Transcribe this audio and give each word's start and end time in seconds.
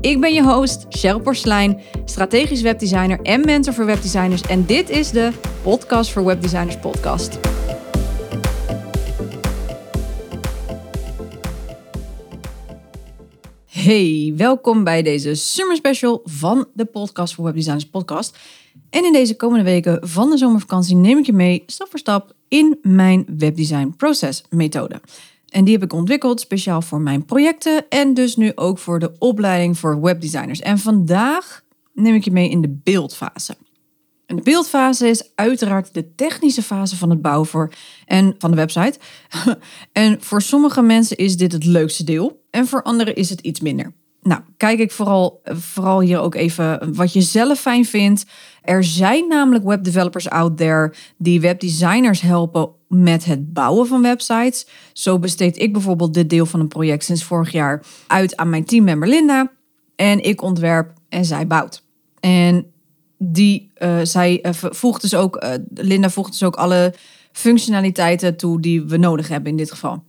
Ik 0.00 0.20
ben 0.20 0.34
je 0.34 0.42
host, 0.42 0.86
Cheryl 0.88 1.20
Porslein, 1.20 1.80
strategisch 2.04 2.62
webdesigner 2.62 3.20
en 3.22 3.44
mentor 3.44 3.74
voor 3.74 3.86
webdesigners. 3.86 4.42
En 4.42 4.66
dit 4.66 4.90
is 4.90 5.10
de 5.10 5.32
Podcast 5.62 6.10
voor 6.10 6.24
Webdesigners 6.24 6.78
podcast. 6.78 7.38
Hey, 13.66 14.32
welkom 14.36 14.84
bij 14.84 15.02
deze 15.02 15.34
summer 15.34 15.76
special 15.76 16.20
van 16.24 16.68
de 16.74 16.84
Podcast 16.84 17.34
voor 17.34 17.44
Webdesigners 17.44 17.88
podcast. 17.88 18.38
En 18.90 19.04
in 19.04 19.12
deze 19.12 19.36
komende 19.36 19.64
weken 19.64 20.08
van 20.08 20.30
de 20.30 20.36
zomervakantie 20.36 20.96
neem 20.96 21.18
ik 21.18 21.26
je 21.26 21.32
mee 21.32 21.62
stap 21.66 21.88
voor 21.90 21.98
stap 21.98 22.32
in 22.48 22.78
mijn 22.82 23.26
webdesign 23.36 23.94
process 23.96 24.44
methode. 24.48 25.00
En 25.50 25.64
die 25.64 25.74
heb 25.74 25.82
ik 25.82 25.92
ontwikkeld 25.92 26.40
speciaal 26.40 26.82
voor 26.82 27.00
mijn 27.00 27.24
projecten 27.24 27.88
en 27.88 28.14
dus 28.14 28.36
nu 28.36 28.52
ook 28.54 28.78
voor 28.78 28.98
de 28.98 29.12
opleiding 29.18 29.78
voor 29.78 30.00
webdesigners. 30.00 30.60
En 30.60 30.78
vandaag 30.78 31.62
neem 31.94 32.14
ik 32.14 32.24
je 32.24 32.30
mee 32.30 32.50
in 32.50 32.60
de 32.60 32.80
beeldfase. 32.82 33.56
En 34.26 34.36
de 34.36 34.42
beeldfase 34.42 35.08
is 35.08 35.30
uiteraard 35.34 35.94
de 35.94 36.14
technische 36.14 36.62
fase 36.62 36.96
van 36.96 37.10
het 37.10 37.22
bouwen 37.22 37.46
voor 37.46 37.72
en 38.06 38.34
van 38.38 38.50
de 38.50 38.56
website. 38.56 38.98
en 39.92 40.22
voor 40.22 40.42
sommige 40.42 40.82
mensen 40.82 41.16
is 41.16 41.36
dit 41.36 41.52
het 41.52 41.64
leukste 41.64 42.04
deel 42.04 42.44
en 42.50 42.66
voor 42.66 42.82
anderen 42.82 43.14
is 43.14 43.30
het 43.30 43.40
iets 43.40 43.60
minder. 43.60 43.92
Nou, 44.22 44.40
kijk 44.56 44.78
ik 44.78 44.92
vooral, 44.92 45.40
vooral 45.44 46.00
hier 46.00 46.20
ook 46.20 46.34
even 46.34 46.94
wat 46.94 47.12
je 47.12 47.20
zelf 47.20 47.60
fijn 47.60 47.84
vindt. 47.84 48.26
Er 48.62 48.84
zijn 48.84 49.28
namelijk 49.28 49.64
webdevelopers 49.64 50.28
out 50.28 50.56
there 50.56 50.94
die 51.16 51.40
webdesigners 51.40 52.20
helpen 52.20 52.70
met 52.90 53.24
het 53.24 53.52
bouwen 53.52 53.86
van 53.86 54.02
websites. 54.02 54.66
Zo 54.92 55.18
besteed 55.18 55.58
ik 55.58 55.72
bijvoorbeeld 55.72 56.14
dit 56.14 56.30
deel 56.30 56.46
van 56.46 56.60
een 56.60 56.68
project 56.68 57.04
sinds 57.04 57.24
vorig 57.24 57.52
jaar 57.52 57.82
uit 58.06 58.36
aan 58.36 58.50
mijn 58.50 58.64
teammember 58.64 59.08
Linda. 59.08 59.52
En 59.96 60.24
ik 60.24 60.42
ontwerp 60.42 60.92
en 61.08 61.24
zij 61.24 61.46
bouwt. 61.46 61.82
En 62.20 62.72
die, 63.18 63.70
uh, 63.78 63.98
zij 64.02 64.44
uh, 64.46 64.52
voegt 64.52 65.02
dus 65.02 65.14
ook, 65.14 65.44
uh, 65.44 65.50
Linda 65.74 66.10
voegt 66.10 66.30
dus 66.30 66.42
ook 66.42 66.56
alle 66.56 66.94
functionaliteiten 67.32 68.36
toe 68.36 68.60
die 68.60 68.82
we 68.82 68.96
nodig 68.96 69.28
hebben 69.28 69.50
in 69.50 69.56
dit 69.56 69.70
geval. 69.70 70.02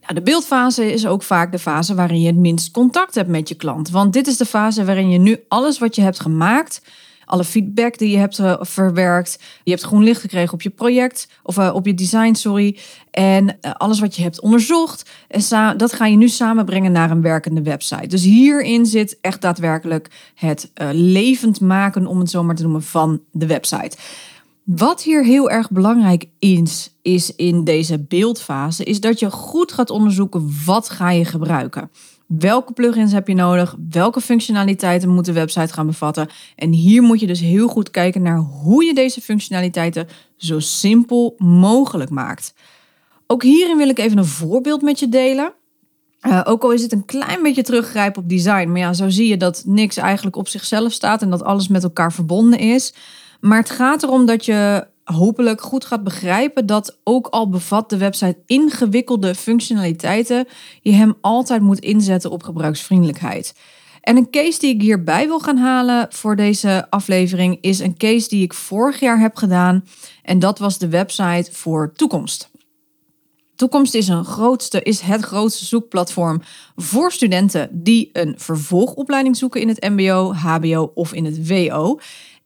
Nou, 0.00 0.14
de 0.14 0.22
beeldfase 0.22 0.92
is 0.92 1.06
ook 1.06 1.22
vaak 1.22 1.52
de 1.52 1.58
fase 1.58 1.94
waarin 1.94 2.20
je 2.20 2.26
het 2.26 2.36
minst 2.36 2.70
contact 2.70 3.14
hebt 3.14 3.28
met 3.28 3.48
je 3.48 3.54
klant. 3.54 3.90
Want 3.90 4.12
dit 4.12 4.26
is 4.26 4.36
de 4.36 4.46
fase 4.46 4.84
waarin 4.84 5.10
je 5.10 5.18
nu 5.18 5.44
alles 5.48 5.78
wat 5.78 5.94
je 5.94 6.02
hebt 6.02 6.20
gemaakt 6.20 6.82
alle 7.24 7.44
feedback 7.44 7.98
die 7.98 8.10
je 8.10 8.16
hebt 8.16 8.38
uh, 8.38 8.56
verwerkt. 8.60 9.38
Je 9.64 9.70
hebt 9.70 9.82
groen 9.82 10.02
licht 10.02 10.20
gekregen 10.20 10.54
op 10.54 10.62
je 10.62 10.70
project 10.70 11.28
of 11.42 11.56
uh, 11.56 11.74
op 11.74 11.86
je 11.86 11.94
design, 11.94 12.34
sorry. 12.34 12.78
En 13.10 13.44
uh, 13.44 13.72
alles 13.72 14.00
wat 14.00 14.16
je 14.16 14.22
hebt 14.22 14.40
onderzocht. 14.40 15.10
En 15.28 15.76
dat 15.76 15.92
ga 15.92 16.06
je 16.06 16.16
nu 16.16 16.28
samenbrengen 16.28 16.92
naar 16.92 17.10
een 17.10 17.22
werkende 17.22 17.62
website. 17.62 18.06
Dus 18.06 18.22
hierin 18.22 18.86
zit 18.86 19.18
echt 19.20 19.40
daadwerkelijk 19.40 20.10
het 20.34 20.70
levend 20.92 21.60
maken, 21.60 22.06
om 22.06 22.18
het 22.18 22.30
zo 22.30 22.42
maar 22.42 22.54
te 22.54 22.62
noemen, 22.62 22.82
van 22.82 23.20
de 23.30 23.46
website. 23.46 23.96
Wat 24.64 25.02
hier 25.02 25.24
heel 25.24 25.50
erg 25.50 25.70
belangrijk 25.70 26.24
is, 26.38 26.94
is 27.02 27.34
in 27.34 27.64
deze 27.64 27.98
beeldfase, 27.98 28.84
is 28.84 29.00
dat 29.00 29.18
je 29.18 29.30
goed 29.30 29.72
gaat 29.72 29.90
onderzoeken 29.90 30.52
wat 30.64 30.90
ga 30.90 31.10
je 31.10 31.24
gebruiken. 31.24 31.90
Welke 32.38 32.72
plugins 32.72 33.12
heb 33.12 33.28
je 33.28 33.34
nodig? 33.34 33.76
Welke 33.90 34.20
functionaliteiten 34.20 35.08
moet 35.08 35.24
de 35.24 35.32
website 35.32 35.72
gaan 35.72 35.86
bevatten? 35.86 36.28
En 36.56 36.72
hier 36.72 37.02
moet 37.02 37.20
je 37.20 37.26
dus 37.26 37.40
heel 37.40 37.68
goed 37.68 37.90
kijken 37.90 38.22
naar 38.22 38.38
hoe 38.38 38.84
je 38.84 38.94
deze 38.94 39.20
functionaliteiten 39.20 40.08
zo 40.36 40.58
simpel 40.58 41.34
mogelijk 41.38 42.10
maakt. 42.10 42.54
Ook 43.26 43.42
hierin 43.42 43.76
wil 43.76 43.88
ik 43.88 43.98
even 43.98 44.18
een 44.18 44.24
voorbeeld 44.24 44.82
met 44.82 44.98
je 44.98 45.08
delen. 45.08 45.52
Uh, 46.22 46.40
ook 46.44 46.62
al 46.62 46.72
is 46.72 46.82
het 46.82 46.92
een 46.92 47.04
klein 47.04 47.42
beetje 47.42 47.62
teruggrijpen 47.62 48.22
op 48.22 48.28
design, 48.28 48.68
maar 48.68 48.80
ja, 48.80 48.92
zo 48.92 49.08
zie 49.08 49.28
je 49.28 49.36
dat 49.36 49.62
niks 49.66 49.96
eigenlijk 49.96 50.36
op 50.36 50.48
zichzelf 50.48 50.92
staat 50.92 51.22
en 51.22 51.30
dat 51.30 51.42
alles 51.42 51.68
met 51.68 51.82
elkaar 51.82 52.12
verbonden 52.12 52.58
is. 52.58 52.94
Maar 53.40 53.58
het 53.58 53.70
gaat 53.70 54.02
erom 54.02 54.26
dat 54.26 54.44
je 54.44 54.86
hopelijk 55.04 55.60
goed 55.60 55.84
gaat 55.84 56.04
begrijpen 56.04 56.66
dat 56.66 56.98
ook 57.04 57.26
al 57.26 57.48
bevat 57.48 57.90
de 57.90 57.96
website 57.96 58.38
ingewikkelde 58.46 59.34
functionaliteiten, 59.34 60.46
je 60.80 60.92
hem 60.92 61.14
altijd 61.20 61.62
moet 61.62 61.78
inzetten 61.78 62.30
op 62.30 62.42
gebruiksvriendelijkheid. 62.42 63.54
En 64.00 64.16
een 64.16 64.30
case 64.30 64.58
die 64.58 64.74
ik 64.74 64.80
hierbij 64.80 65.26
wil 65.26 65.40
gaan 65.40 65.56
halen 65.56 66.06
voor 66.10 66.36
deze 66.36 66.86
aflevering 66.90 67.58
is 67.60 67.78
een 67.78 67.96
case 67.96 68.28
die 68.28 68.42
ik 68.42 68.54
vorig 68.54 69.00
jaar 69.00 69.20
heb 69.20 69.36
gedaan. 69.36 69.84
En 70.22 70.38
dat 70.38 70.58
was 70.58 70.78
de 70.78 70.88
website 70.88 71.52
voor 71.52 71.92
toekomst. 71.92 72.50
Toekomst 73.54 73.94
is, 73.94 74.08
een 74.08 74.24
grootste, 74.24 74.82
is 74.82 75.00
het 75.00 75.22
grootste 75.22 75.64
zoekplatform 75.64 76.42
voor 76.76 77.12
studenten 77.12 77.68
die 77.72 78.10
een 78.12 78.34
vervolgopleiding 78.36 79.36
zoeken 79.36 79.60
in 79.60 79.68
het 79.68 79.88
MBO, 79.88 80.32
HBO 80.32 80.90
of 80.94 81.12
in 81.12 81.24
het 81.24 81.48
WO. 81.48 81.98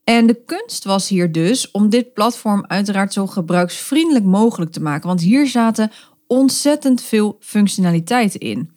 En 0.08 0.26
de 0.26 0.42
kunst 0.46 0.84
was 0.84 1.08
hier 1.08 1.32
dus 1.32 1.70
om 1.70 1.88
dit 1.88 2.12
platform 2.12 2.64
uiteraard 2.66 3.12
zo 3.12 3.26
gebruiksvriendelijk 3.26 4.24
mogelijk 4.24 4.72
te 4.72 4.80
maken. 4.80 5.08
Want 5.08 5.20
hier 5.20 5.46
zaten 5.46 5.90
ontzettend 6.26 7.02
veel 7.02 7.36
functionaliteiten 7.40 8.40
in. 8.40 8.70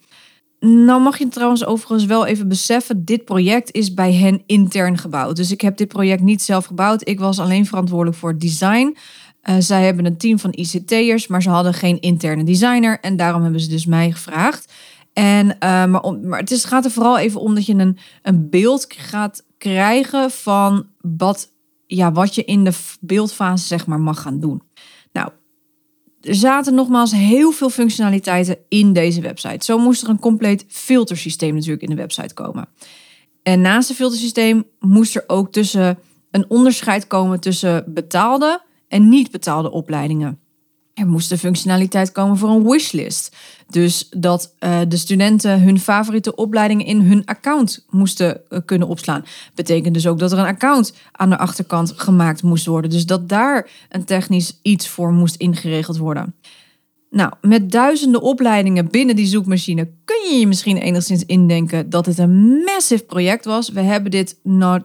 Nou 0.60 1.02
mag 1.02 1.18
je 1.18 1.28
trouwens 1.28 1.64
overigens 1.64 2.04
wel 2.04 2.26
even 2.26 2.48
beseffen, 2.48 3.04
dit 3.04 3.24
project 3.24 3.72
is 3.72 3.94
bij 3.94 4.12
hen 4.12 4.42
intern 4.46 4.98
gebouwd. 4.98 5.36
Dus 5.36 5.50
ik 5.50 5.60
heb 5.60 5.76
dit 5.76 5.88
project 5.88 6.22
niet 6.22 6.42
zelf 6.42 6.64
gebouwd. 6.64 7.08
Ik 7.08 7.20
was 7.20 7.38
alleen 7.38 7.66
verantwoordelijk 7.66 8.16
voor 8.16 8.30
het 8.30 8.40
design. 8.40 8.96
Uh, 9.44 9.56
zij 9.58 9.84
hebben 9.84 10.06
een 10.06 10.18
team 10.18 10.38
van 10.38 10.52
ICT'ers, 10.52 11.26
maar 11.26 11.42
ze 11.42 11.50
hadden 11.50 11.74
geen 11.74 12.00
interne 12.00 12.44
designer. 12.44 13.00
En 13.00 13.16
daarom 13.16 13.42
hebben 13.42 13.60
ze 13.60 13.68
dus 13.68 13.86
mij 13.86 14.10
gevraagd. 14.10 14.72
En, 15.12 15.46
uh, 15.46 15.50
maar, 15.60 16.00
om, 16.00 16.26
maar 16.28 16.40
het 16.40 16.50
is, 16.50 16.64
gaat 16.64 16.84
er 16.84 16.90
vooral 16.90 17.18
even 17.18 17.40
om 17.40 17.54
dat 17.54 17.66
je 17.66 17.74
een, 17.74 17.98
een 18.22 18.50
beeld 18.50 18.86
gaat 18.88 19.44
krijgen 19.62 20.30
van 20.30 20.86
wat, 21.00 21.52
ja, 21.86 22.12
wat 22.12 22.34
je 22.34 22.44
in 22.44 22.64
de 22.64 22.72
beeldfase 23.00 23.66
zeg 23.66 23.86
maar 23.86 24.00
mag 24.00 24.22
gaan 24.22 24.40
doen. 24.40 24.62
Nou, 25.12 25.30
er 26.20 26.34
zaten 26.34 26.74
nogmaals 26.74 27.12
heel 27.12 27.50
veel 27.52 27.70
functionaliteiten 27.70 28.56
in 28.68 28.92
deze 28.92 29.20
website. 29.20 29.64
Zo 29.64 29.78
moest 29.78 30.02
er 30.02 30.08
een 30.08 30.18
compleet 30.18 30.64
filtersysteem 30.68 31.54
natuurlijk 31.54 31.82
in 31.82 31.90
de 31.90 31.94
website 31.96 32.34
komen. 32.34 32.68
En 33.42 33.60
naast 33.60 33.88
het 33.88 33.96
filtersysteem 33.96 34.64
moest 34.78 35.16
er 35.16 35.24
ook 35.26 35.52
tussen 35.52 35.98
een 36.30 36.50
onderscheid 36.50 37.06
komen 37.06 37.40
tussen 37.40 37.84
betaalde 37.86 38.62
en 38.88 39.08
niet 39.08 39.30
betaalde 39.30 39.70
opleidingen. 39.70 40.40
Er 40.94 41.06
moest 41.06 41.30
een 41.30 41.38
functionaliteit 41.38 42.12
komen 42.12 42.36
voor 42.36 42.48
een 42.48 42.68
wishlist. 42.68 43.36
Dus 43.68 44.08
dat 44.10 44.54
uh, 44.60 44.80
de 44.88 44.96
studenten 44.96 45.62
hun 45.62 45.80
favoriete 45.80 46.34
opleidingen 46.34 46.86
in 46.86 47.00
hun 47.00 47.24
account 47.24 47.84
moesten 47.90 48.40
uh, 48.50 48.58
kunnen 48.64 48.88
opslaan. 48.88 49.24
Betekent 49.54 49.94
dus 49.94 50.06
ook 50.06 50.18
dat 50.18 50.32
er 50.32 50.38
een 50.38 50.44
account 50.44 50.94
aan 51.12 51.30
de 51.30 51.38
achterkant 51.38 51.92
gemaakt 51.96 52.42
moest 52.42 52.66
worden. 52.66 52.90
Dus 52.90 53.06
dat 53.06 53.28
daar 53.28 53.70
een 53.88 54.04
technisch 54.04 54.58
iets 54.62 54.88
voor 54.88 55.12
moest 55.12 55.34
ingeregeld 55.34 55.96
worden. 55.96 56.34
Nou, 57.12 57.32
met 57.40 57.70
duizenden 57.70 58.22
opleidingen 58.22 58.90
binnen 58.90 59.16
die 59.16 59.26
zoekmachine 59.26 59.88
kun 60.04 60.30
je 60.30 60.38
je 60.38 60.46
misschien 60.46 60.76
enigszins 60.76 61.24
indenken 61.26 61.90
dat 61.90 62.06
het 62.06 62.18
een 62.18 62.62
massive 62.64 63.04
project 63.04 63.44
was. 63.44 63.68
We 63.68 63.80
hebben 63.80 64.10
dit 64.10 64.38
nou, 64.42 64.82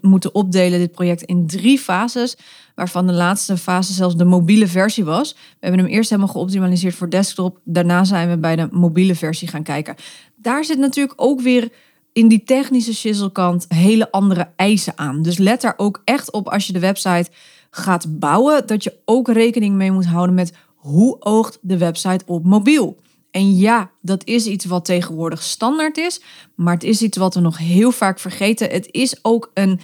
moeten 0.00 0.34
opdelen, 0.34 0.78
dit 0.78 0.92
project, 0.92 1.22
in 1.22 1.46
drie 1.46 1.78
fases, 1.78 2.36
waarvan 2.74 3.06
de 3.06 3.12
laatste 3.12 3.56
fase 3.56 3.92
zelfs 3.92 4.16
de 4.16 4.24
mobiele 4.24 4.66
versie 4.66 5.04
was. 5.04 5.32
We 5.32 5.66
hebben 5.66 5.80
hem 5.80 5.88
eerst 5.88 6.10
helemaal 6.10 6.32
geoptimaliseerd 6.32 6.94
voor 6.94 7.10
desktop. 7.10 7.60
Daarna 7.64 8.04
zijn 8.04 8.30
we 8.30 8.38
bij 8.38 8.56
de 8.56 8.68
mobiele 8.70 9.14
versie 9.14 9.48
gaan 9.48 9.62
kijken. 9.62 9.94
Daar 10.36 10.64
zit 10.64 10.78
natuurlijk 10.78 11.14
ook 11.16 11.40
weer 11.40 11.68
in 12.12 12.28
die 12.28 12.42
technische 12.44 12.92
chiselkant 12.92 13.66
hele 13.68 14.10
andere 14.10 14.48
eisen 14.56 14.92
aan. 14.96 15.22
Dus 15.22 15.38
let 15.38 15.60
daar 15.60 15.74
ook 15.76 16.02
echt 16.04 16.32
op 16.32 16.48
als 16.48 16.66
je 16.66 16.72
de 16.72 16.78
website 16.78 17.30
gaat 17.70 18.18
bouwen, 18.18 18.66
dat 18.66 18.84
je 18.84 18.94
ook 19.04 19.28
rekening 19.28 19.74
mee 19.74 19.92
moet 19.92 20.06
houden 20.06 20.34
met 20.34 20.52
hoe 20.84 21.16
oogt 21.20 21.58
de 21.60 21.78
website 21.78 22.24
op 22.26 22.44
mobiel? 22.44 22.96
En 23.30 23.56
ja, 23.56 23.90
dat 24.00 24.24
is 24.24 24.46
iets 24.46 24.64
wat 24.64 24.84
tegenwoordig 24.84 25.42
standaard 25.42 25.96
is, 25.98 26.20
maar 26.54 26.74
het 26.74 26.84
is 26.84 27.02
iets 27.02 27.16
wat 27.16 27.34
we 27.34 27.40
nog 27.40 27.58
heel 27.58 27.92
vaak 27.92 28.18
vergeten. 28.18 28.70
Het 28.70 28.88
is 28.90 29.18
ook 29.22 29.50
een 29.54 29.80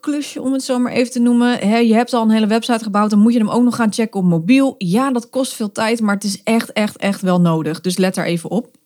klusje, 0.00 0.42
om 0.42 0.52
het 0.52 0.62
zo 0.62 0.78
maar 0.78 0.92
even 0.92 1.12
te 1.12 1.18
noemen. 1.18 1.86
je 1.86 1.94
hebt 1.94 2.12
al 2.12 2.22
een 2.22 2.30
hele 2.30 2.46
website 2.46 2.84
gebouwd, 2.84 3.10
dan 3.10 3.18
moet 3.18 3.32
je 3.32 3.38
hem 3.38 3.50
ook 3.50 3.62
nog 3.62 3.76
gaan 3.76 3.92
checken 3.92 4.20
op 4.20 4.26
mobiel. 4.26 4.74
Ja, 4.78 5.12
dat 5.12 5.30
kost 5.30 5.54
veel 5.54 5.72
tijd, 5.72 6.00
maar 6.00 6.14
het 6.14 6.24
is 6.24 6.42
echt, 6.42 6.72
echt, 6.72 6.96
echt 6.96 7.20
wel 7.20 7.40
nodig. 7.40 7.80
Dus 7.80 7.96
let 7.96 8.14
daar 8.14 8.24
even 8.24 8.50
op. 8.50 8.76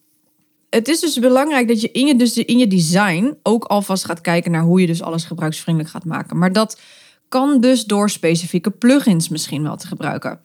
het 0.70 0.88
is 0.88 1.00
dus 1.00 1.18
belangrijk 1.18 1.68
dat 1.68 1.80
je 1.80 1.90
in 1.90 2.06
je, 2.06 2.16
dus 2.16 2.36
in 2.36 2.58
je 2.58 2.66
design 2.66 3.36
ook 3.42 3.64
alvast 3.64 4.04
gaat 4.04 4.20
kijken 4.20 4.50
naar 4.50 4.62
hoe 4.62 4.80
je 4.80 4.86
dus 4.86 5.02
alles 5.02 5.24
gebruiksvriendelijk 5.24 5.92
gaat 5.92 6.04
maken. 6.04 6.38
Maar 6.38 6.52
dat 6.52 6.80
kan 7.28 7.60
dus 7.60 7.84
door 7.84 8.10
specifieke 8.10 8.70
plugins 8.70 9.28
misschien 9.28 9.62
wel 9.62 9.76
te 9.76 9.86
gebruiken. 9.86 10.40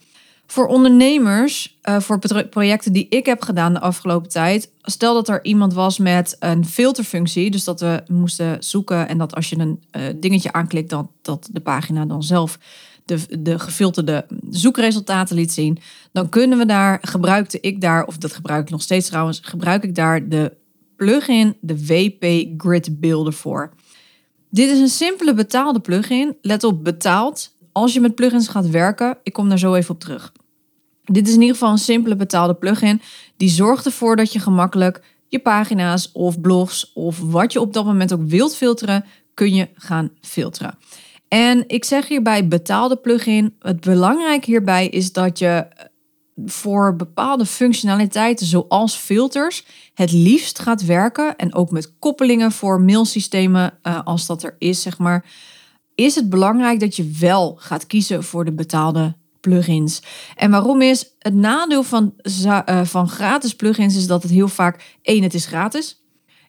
Voor 0.48 0.68
ondernemers, 0.68 1.78
uh, 1.90 2.00
voor 2.00 2.20
projecten 2.50 2.94
die 2.94 3.08
ik 3.10 3.26
heb 3.26 3.42
gedaan 3.42 3.74
de 3.74 3.80
afgelopen 3.80 4.30
tijd, 4.30 4.72
stel 4.82 5.14
dat 5.14 5.30
er 5.30 5.44
iemand 5.44 5.74
was 5.74 5.98
met 5.98 6.36
een 6.40 6.66
filterfunctie, 6.66 7.52
dus 7.52 7.64
dat 7.64 7.80
we 7.80 8.04
moesten 8.08 8.64
zoeken 8.64 9.08
en 9.08 9.18
dat 9.18 9.36
als 9.36 9.50
je 9.50 9.60
een 9.60 9.84
uh, 9.92 10.04
dingetje 10.16 10.52
aanklikt, 10.52 10.90
dat, 10.90 11.08
dat 11.22 11.50
de 11.52 11.60
pagina 11.60 12.06
dan 12.06 12.24
zelf 12.24 12.60
de, 13.06 13.40
de 13.40 13.60
gefilterde 13.60 14.26
zoekresultaten 14.50 15.36
liet 15.36 15.52
zien, 15.52 15.78
dan 16.12 16.30
kunnen 16.30 16.58
we 16.58 16.66
daar, 16.66 17.00
gebruikte 17.02 17.60
ik 17.60 17.82
daar, 17.82 18.06
of 18.06 18.18
dat 18.18 18.34
gebruik 18.34 18.64
ik 18.64 18.70
nog 18.70 18.82
steeds 18.82 19.08
trouwens, 19.08 19.40
gebruik 19.44 19.84
ik 19.84 19.96
daar 19.96 20.30
de 20.30 20.54
plugin, 20.96 21.58
de 21.62 21.86
WP 21.86 22.54
Grid 22.58 23.00
Builder 23.00 23.34
voor. 23.34 23.74
Dit 24.54 24.70
is 24.70 24.80
een 24.80 24.88
simpele 24.88 25.34
betaalde 25.34 25.80
plugin. 25.80 26.38
Let 26.42 26.64
op, 26.64 26.84
betaald. 26.84 27.56
Als 27.72 27.94
je 27.94 28.00
met 28.00 28.16
plugins 28.16 28.48
gaat 28.48 28.70
werken, 28.70 29.18
ik 29.24 29.34
kom 29.34 29.50
daar 29.50 29.60
zo 29.60 29.74
even 29.74 29.94
op 29.94 30.00
terug. 30.00 30.32
Dit 31.04 31.28
is 31.28 31.34
in 31.34 31.40
ieder 31.42 31.56
geval 31.56 31.72
een 31.72 31.78
simpele 31.78 32.16
betaalde 32.16 32.54
plugin. 32.54 33.02
Die 33.38 33.50
zorgt 33.50 33.86
ervoor 33.86 34.16
dat 34.16 34.34
je 34.34 34.40
gemakkelijk 34.40 35.04
je 35.28 35.40
pagina's 35.40 36.10
of 36.12 36.42
blogs 36.42 36.92
of 36.94 37.20
wat 37.20 37.54
je 37.54 37.60
op 37.62 37.74
dat 37.74 37.86
moment 37.86 38.14
ook 38.14 38.28
wilt 38.28 38.56
filteren, 38.56 39.06
kun 39.34 39.54
je 39.54 39.70
gaan 39.76 40.10
filteren. 40.22 40.78
En 41.28 41.64
ik 41.68 41.84
zeg 41.84 42.08
hierbij 42.08 42.48
betaalde 42.48 42.96
plugin. 42.96 43.56
Het 43.60 43.80
belangrijk 43.82 44.46
hierbij 44.46 44.88
is 44.88 45.12
dat 45.12 45.40
je 45.40 45.68
voor 46.46 46.96
bepaalde 46.96 47.46
functionaliteiten, 47.46 48.46
zoals 48.46 48.96
filters, 48.96 49.66
het 49.94 50.12
liefst 50.12 50.60
gaat 50.60 50.86
werken. 50.86 51.36
En 51.36 51.54
ook 51.54 51.72
met 51.72 51.94
koppelingen 52.00 52.52
voor 52.52 52.82
mailsystemen, 52.82 53.74
uh, 53.84 54.00
als 54.04 54.26
dat 54.26 54.44
er 54.44 54.56
is, 54.60 54.82
zeg 54.82 54.98
maar. 54.98 55.26
Is 55.96 56.16
het 56.16 56.30
belangrijk 56.30 56.80
dat 56.80 56.96
je 56.96 57.12
wel 57.20 57.56
gaat 57.60 57.88
kiezen 57.88 58.24
voor 58.24 58.46
de 58.46 58.54
betaalde 58.54 59.16
plugins. 59.40 60.02
En 60.36 60.52
waarom 60.52 60.82
is 60.82 61.16
het 61.20 61.34
nadeel 61.34 61.84
van, 61.84 62.14
uh, 62.46 62.84
van 62.84 63.08
gratis 63.10 63.56
plugins 63.56 63.96
is 63.96 64.08
dat 64.08 64.24
het 64.24 64.32
heel 64.32 64.48
vaak 64.48 64.98
één, 65.02 65.24
het 65.24 65.34
is 65.34 65.46
gratis. 65.46 66.04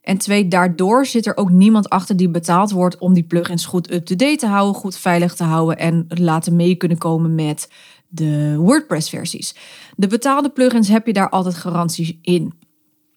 En 0.05 0.19
twee, 0.19 0.49
daardoor 0.49 1.07
zit 1.07 1.27
er 1.27 1.37
ook 1.37 1.51
niemand 1.51 1.89
achter 1.89 2.17
die 2.17 2.29
betaald 2.29 2.71
wordt 2.71 2.99
om 2.99 3.15
die 3.15 3.23
plugins 3.23 3.67
goed 3.67 3.93
up-to-date 3.93 4.37
te 4.37 4.47
houden, 4.47 4.81
goed 4.81 4.97
veilig 4.97 5.35
te 5.35 5.45
houden 5.45 5.79
en 5.79 6.07
laten 6.09 6.57
mee 6.57 6.75
kunnen 6.75 6.99
komen 6.99 7.35
met 7.35 7.69
de 8.15 8.55
WordPress-versies. 8.59 9.55
De 9.97 10.07
betaalde 10.07 10.51
plugins 10.51 10.89
heb 10.89 11.07
je 11.07 11.13
daar 11.13 11.29
altijd 11.29 11.55
garanties 11.55 12.19
in. 12.23 12.53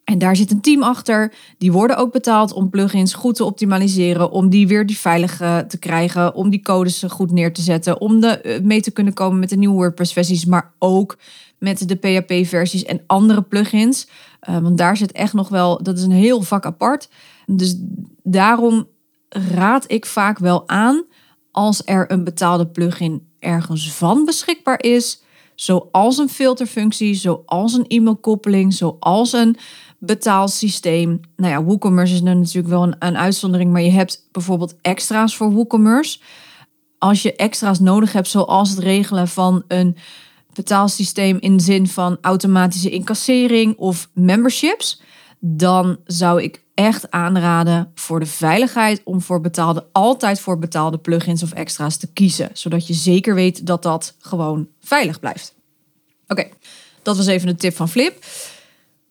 En 0.03 0.17
daar 0.17 0.35
zit 0.35 0.51
een 0.51 0.61
team 0.61 0.83
achter. 0.83 1.33
Die 1.57 1.71
worden 1.71 1.97
ook 1.97 2.11
betaald 2.11 2.53
om 2.53 2.69
plugins 2.69 3.13
goed 3.13 3.35
te 3.35 3.43
optimaliseren. 3.43 4.31
Om 4.31 4.49
die 4.49 4.67
weer 4.67 4.85
die 4.85 4.97
veilig 4.97 5.41
eh, 5.41 5.57
te 5.57 5.77
krijgen. 5.77 6.35
Om 6.35 6.49
die 6.49 6.61
codes 6.61 7.03
goed 7.07 7.31
neer 7.31 7.53
te 7.53 7.61
zetten. 7.61 8.01
Om 8.01 8.19
de, 8.19 8.27
eh, 8.27 8.61
mee 8.61 8.81
te 8.81 8.91
kunnen 8.91 9.13
komen 9.13 9.39
met 9.39 9.49
de 9.49 9.57
nieuwe 9.57 9.75
WordPress-versies. 9.75 10.45
Maar 10.45 10.73
ook 10.79 11.17
met 11.59 11.87
de 11.87 11.95
PHP-versies 11.95 12.83
en 12.83 13.01
andere 13.07 13.41
plugins. 13.41 14.07
Uh, 14.49 14.57
want 14.57 14.77
daar 14.77 14.97
zit 14.97 15.11
echt 15.11 15.33
nog 15.33 15.49
wel, 15.49 15.83
dat 15.83 15.97
is 15.97 16.03
een 16.03 16.11
heel 16.11 16.41
vak 16.41 16.65
apart. 16.65 17.09
Dus 17.45 17.75
daarom 18.23 18.87
raad 19.29 19.91
ik 19.91 20.05
vaak 20.05 20.39
wel 20.39 20.69
aan 20.69 21.05
als 21.51 21.81
er 21.85 22.11
een 22.11 22.23
betaalde 22.23 22.67
plugin 22.67 23.26
ergens 23.39 23.91
van 23.91 24.25
beschikbaar 24.25 24.83
is. 24.83 25.21
Zoals 25.55 26.17
een 26.17 26.29
filterfunctie, 26.29 27.13
zoals 27.13 27.73
een 27.73 27.85
e-mailkoppeling, 27.87 28.73
zoals 28.73 29.33
een 29.33 29.57
betaalsysteem. 29.97 31.19
Nou 31.35 31.51
ja, 31.51 31.63
WooCommerce 31.63 32.13
is 32.13 32.21
natuurlijk 32.21 32.67
wel 32.67 32.83
een, 32.83 32.95
een 32.99 33.17
uitzondering, 33.17 33.71
maar 33.71 33.81
je 33.81 33.91
hebt 33.91 34.27
bijvoorbeeld 34.31 34.75
extra's 34.81 35.35
voor 35.35 35.51
WooCommerce. 35.51 36.19
Als 36.97 37.21
je 37.21 37.35
extra's 37.35 37.79
nodig 37.79 38.13
hebt, 38.13 38.27
zoals 38.27 38.69
het 38.69 38.79
regelen 38.79 39.27
van 39.27 39.63
een 39.67 39.97
betaalsysteem 40.53 41.37
in 41.39 41.57
de 41.57 41.63
zin 41.63 41.87
van 41.87 42.17
automatische 42.21 42.89
incassering 42.89 43.77
of 43.77 44.09
memberships, 44.13 45.01
dan 45.39 45.97
zou 46.05 46.43
ik 46.43 46.63
echt 46.73 47.11
aanraden 47.11 47.91
voor 47.95 48.19
de 48.19 48.25
veiligheid 48.25 49.01
om 49.03 49.21
voor 49.21 49.41
betaalde, 49.41 49.85
altijd 49.91 50.39
voor 50.39 50.59
betaalde 50.59 50.97
plugins 50.97 51.43
of 51.43 51.51
extra's 51.51 51.97
te 51.97 52.07
kiezen. 52.07 52.49
Zodat 52.53 52.87
je 52.87 52.93
zeker 52.93 53.35
weet 53.35 53.65
dat 53.65 53.83
dat 53.83 54.15
gewoon 54.19 54.67
veilig 54.79 55.19
blijft. 55.19 55.55
Oké, 56.27 56.47
dat 57.01 57.17
was 57.17 57.27
even 57.27 57.47
de 57.47 57.55
tip 57.55 57.75
van 57.75 57.89
Flip. 57.89 58.25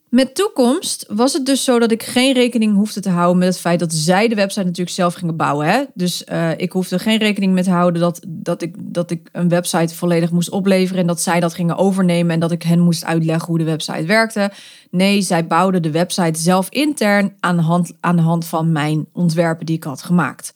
Met 0.09 0.35
toekomst 0.35 1.05
was 1.07 1.33
het 1.33 1.45
dus 1.45 1.63
zo 1.63 1.79
dat 1.79 1.91
ik 1.91 2.03
geen 2.03 2.33
rekening 2.33 2.75
hoefde 2.75 2.99
te 2.99 3.09
houden 3.09 3.37
met 3.37 3.47
het 3.47 3.59
feit 3.59 3.79
dat 3.79 3.93
zij 3.93 4.27
de 4.27 4.35
website 4.35 4.65
natuurlijk 4.65 4.95
zelf 4.95 5.13
gingen 5.13 5.35
bouwen. 5.35 5.67
Hè? 5.67 5.83
Dus 5.93 6.23
uh, 6.31 6.57
ik 6.57 6.71
hoefde 6.71 6.99
geen 6.99 7.17
rekening 7.17 7.53
mee 7.53 7.63
te 7.63 7.69
houden 7.69 8.01
dat, 8.01 8.19
dat, 8.27 8.61
ik, 8.61 8.75
dat 8.79 9.11
ik 9.11 9.29
een 9.31 9.49
website 9.49 9.95
volledig 9.95 10.31
moest 10.31 10.49
opleveren 10.49 11.01
en 11.01 11.07
dat 11.07 11.21
zij 11.21 11.39
dat 11.39 11.53
gingen 11.53 11.77
overnemen 11.77 12.33
en 12.33 12.39
dat 12.39 12.51
ik 12.51 12.63
hen 12.63 12.79
moest 12.79 13.05
uitleggen 13.05 13.47
hoe 13.47 13.57
de 13.57 13.63
website 13.63 14.05
werkte. 14.05 14.51
Nee, 14.91 15.21
zij 15.21 15.47
bouwden 15.47 15.81
de 15.81 15.91
website 15.91 16.39
zelf 16.39 16.69
intern 16.69 17.33
aan 17.39 17.55
de 17.55 17.61
hand, 17.61 17.93
aan 17.99 18.15
de 18.15 18.21
hand 18.21 18.45
van 18.45 18.71
mijn 18.71 19.05
ontwerpen 19.13 19.65
die 19.65 19.75
ik 19.75 19.83
had 19.83 20.03
gemaakt. 20.03 20.53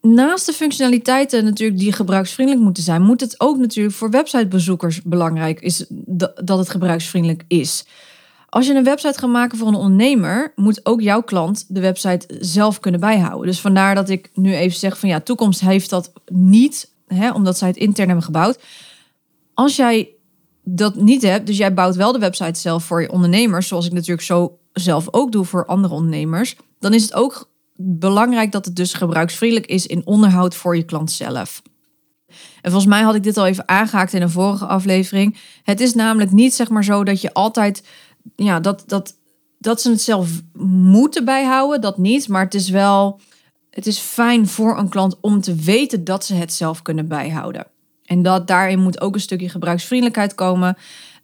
Naast 0.00 0.46
de 0.46 0.52
functionaliteiten 0.52 1.44
natuurlijk 1.44 1.78
die 1.78 1.92
gebruiksvriendelijk 1.92 2.64
moeten 2.64 2.82
zijn, 2.82 3.02
moet 3.02 3.20
het 3.20 3.40
ook 3.40 3.58
natuurlijk 3.58 3.94
voor 3.94 4.10
websitebezoekers 4.10 5.02
belangrijk 5.02 5.60
is 5.60 5.84
dat 6.44 6.58
het 6.58 6.70
gebruiksvriendelijk 6.70 7.44
is. 7.48 7.84
Als 8.54 8.66
je 8.66 8.74
een 8.74 8.84
website 8.84 9.18
gaat 9.18 9.30
maken 9.30 9.58
voor 9.58 9.68
een 9.68 9.74
ondernemer, 9.74 10.52
moet 10.56 10.86
ook 10.86 11.00
jouw 11.00 11.22
klant 11.22 11.64
de 11.68 11.80
website 11.80 12.26
zelf 12.40 12.80
kunnen 12.80 13.00
bijhouden. 13.00 13.46
Dus 13.46 13.60
vandaar 13.60 13.94
dat 13.94 14.08
ik 14.08 14.30
nu 14.34 14.54
even 14.54 14.78
zeg 14.78 14.98
van 14.98 15.08
ja, 15.08 15.20
toekomst 15.20 15.60
heeft 15.60 15.90
dat 15.90 16.12
niet, 16.32 16.92
hè, 17.06 17.32
omdat 17.32 17.58
zij 17.58 17.68
het 17.68 17.76
intern 17.76 18.06
hebben 18.06 18.24
gebouwd. 18.24 18.62
Als 19.54 19.76
jij 19.76 20.08
dat 20.64 20.94
niet 20.94 21.22
hebt, 21.22 21.46
dus 21.46 21.56
jij 21.56 21.74
bouwt 21.74 21.96
wel 21.96 22.12
de 22.12 22.18
website 22.18 22.60
zelf 22.60 22.84
voor 22.84 23.00
je 23.00 23.12
ondernemers, 23.12 23.68
zoals 23.68 23.86
ik 23.86 23.92
natuurlijk 23.92 24.26
zo 24.26 24.58
zelf 24.72 25.08
ook 25.10 25.32
doe 25.32 25.44
voor 25.44 25.66
andere 25.66 25.94
ondernemers, 25.94 26.56
dan 26.78 26.94
is 26.94 27.02
het 27.02 27.14
ook 27.14 27.50
belangrijk 27.76 28.52
dat 28.52 28.64
het 28.64 28.76
dus 28.76 28.92
gebruiksvriendelijk 28.92 29.70
is 29.70 29.86
in 29.86 30.06
onderhoud 30.06 30.54
voor 30.54 30.76
je 30.76 30.84
klant 30.84 31.10
zelf. 31.10 31.62
En 32.62 32.70
volgens 32.70 32.86
mij 32.86 33.02
had 33.02 33.14
ik 33.14 33.22
dit 33.22 33.36
al 33.36 33.46
even 33.46 33.68
aangehaakt 33.68 34.12
in 34.12 34.22
een 34.22 34.30
vorige 34.30 34.66
aflevering. 34.66 35.36
Het 35.62 35.80
is 35.80 35.94
namelijk 35.94 36.32
niet 36.32 36.54
zeg 36.54 36.68
maar 36.68 36.84
zo 36.84 37.04
dat 37.04 37.20
je 37.20 37.34
altijd 37.34 37.82
ja, 38.36 38.60
dat, 38.60 38.84
dat, 38.86 39.14
dat 39.58 39.80
ze 39.80 39.90
het 39.90 40.02
zelf 40.02 40.40
moeten 40.82 41.24
bijhouden, 41.24 41.80
dat 41.80 41.98
niet. 41.98 42.28
Maar 42.28 42.44
het 42.44 42.54
is 42.54 42.68
wel, 42.68 43.20
het 43.70 43.86
is 43.86 43.98
fijn 43.98 44.48
voor 44.48 44.78
een 44.78 44.88
klant 44.88 45.16
om 45.20 45.40
te 45.40 45.54
weten 45.54 46.04
dat 46.04 46.24
ze 46.24 46.34
het 46.34 46.52
zelf 46.52 46.82
kunnen 46.82 47.08
bijhouden. 47.08 47.66
En 48.04 48.22
dat 48.22 48.46
daarin 48.46 48.82
moet 48.82 49.00
ook 49.00 49.14
een 49.14 49.20
stukje 49.20 49.48
gebruiksvriendelijkheid 49.48 50.34
komen. 50.34 50.76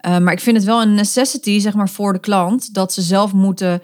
Uh, 0.06 0.18
maar 0.18 0.32
ik 0.32 0.40
vind 0.40 0.56
het 0.56 0.66
wel 0.66 0.82
een 0.82 0.94
necessity, 0.94 1.58
zeg 1.58 1.75
maar, 1.75 1.88
voor 1.88 2.12
de 2.12 2.18
klant, 2.18 2.75
dat 2.75 2.92
ze 2.92 3.02
zelf 3.02 3.32
moeten 3.32 3.82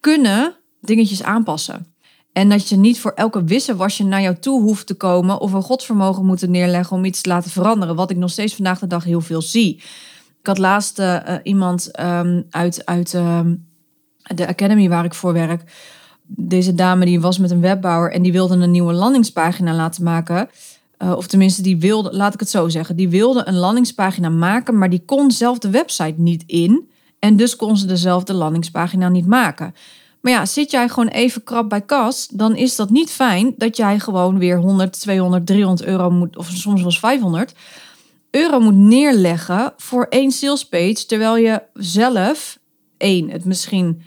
kunnen 0.00 0.54
dingetjes 0.80 1.22
aanpassen. 1.22 1.86
En 2.32 2.48
dat 2.48 2.68
je 2.68 2.76
niet 2.76 3.00
voor 3.00 3.12
elke 3.12 3.44
wisselwasje 3.44 4.04
naar 4.04 4.22
jou 4.22 4.36
toe 4.38 4.62
hoeft 4.62 4.86
te 4.86 4.94
komen 4.94 5.40
of 5.40 5.52
een 5.52 5.62
godsvermogen 5.62 6.26
moeten 6.26 6.50
neerleggen 6.50 6.96
om 6.96 7.04
iets 7.04 7.20
te 7.20 7.28
laten 7.28 7.50
veranderen. 7.50 7.96
Wat 7.96 8.10
ik 8.10 8.16
nog 8.16 8.30
steeds 8.30 8.54
vandaag 8.54 8.78
de 8.78 8.86
dag 8.86 9.04
heel 9.04 9.20
veel 9.20 9.42
zie. 9.42 9.82
Ik 10.40 10.46
had 10.46 10.58
laatst 10.58 10.98
uh, 10.98 11.16
iemand 11.42 12.00
um, 12.00 12.46
uit, 12.50 12.86
uit 12.86 13.12
uh, 13.12 13.40
de 14.22 14.46
academy 14.46 14.88
waar 14.88 15.04
ik 15.04 15.14
voor 15.14 15.32
werk. 15.32 15.62
Deze 16.26 16.74
dame 16.74 17.04
die 17.04 17.20
was 17.20 17.38
met 17.38 17.50
een 17.50 17.60
webbouwer 17.60 18.12
en 18.12 18.22
die 18.22 18.32
wilde 18.32 18.56
een 18.56 18.70
nieuwe 18.70 18.92
landingspagina 18.92 19.74
laten 19.74 20.04
maken. 20.04 20.48
Uh, 20.98 21.12
of 21.16 21.26
tenminste, 21.26 21.62
die 21.62 21.78
wilde, 21.78 22.16
laat 22.16 22.34
ik 22.34 22.40
het 22.40 22.50
zo 22.50 22.68
zeggen, 22.68 22.96
die 22.96 23.08
wilde 23.08 23.42
een 23.46 23.56
landingspagina 23.56 24.28
maken, 24.28 24.78
maar 24.78 24.90
die 24.90 25.02
kon 25.04 25.30
zelf 25.30 25.58
de 25.58 25.70
website 25.70 26.14
niet 26.16 26.42
in. 26.46 26.90
En 27.18 27.36
dus 27.36 27.56
kon 27.56 27.76
ze 27.76 27.86
dezelfde 27.86 28.32
landingspagina 28.32 29.08
niet 29.08 29.26
maken. 29.26 29.74
Maar 30.20 30.32
ja, 30.32 30.46
zit 30.46 30.70
jij 30.70 30.88
gewoon 30.88 31.08
even 31.08 31.44
krap 31.44 31.68
bij 31.68 31.80
kas, 31.80 32.28
dan 32.32 32.56
is 32.56 32.76
dat 32.76 32.90
niet 32.90 33.10
fijn 33.10 33.54
dat 33.56 33.76
jij 33.76 33.98
gewoon 33.98 34.38
weer 34.38 34.58
100, 34.58 35.00
200, 35.00 35.46
300 35.46 35.88
euro 35.88 36.10
moet, 36.10 36.36
of 36.36 36.48
soms 36.48 36.82
wel 36.82 36.90
500 36.90 37.54
euro 38.30 38.60
moet 38.60 38.76
neerleggen 38.76 39.72
voor 39.76 40.06
één 40.08 40.30
salespage, 40.30 41.06
terwijl 41.06 41.36
je 41.36 41.62
zelf 41.74 42.58
één 42.96 43.30
het 43.30 43.44
misschien 43.44 44.02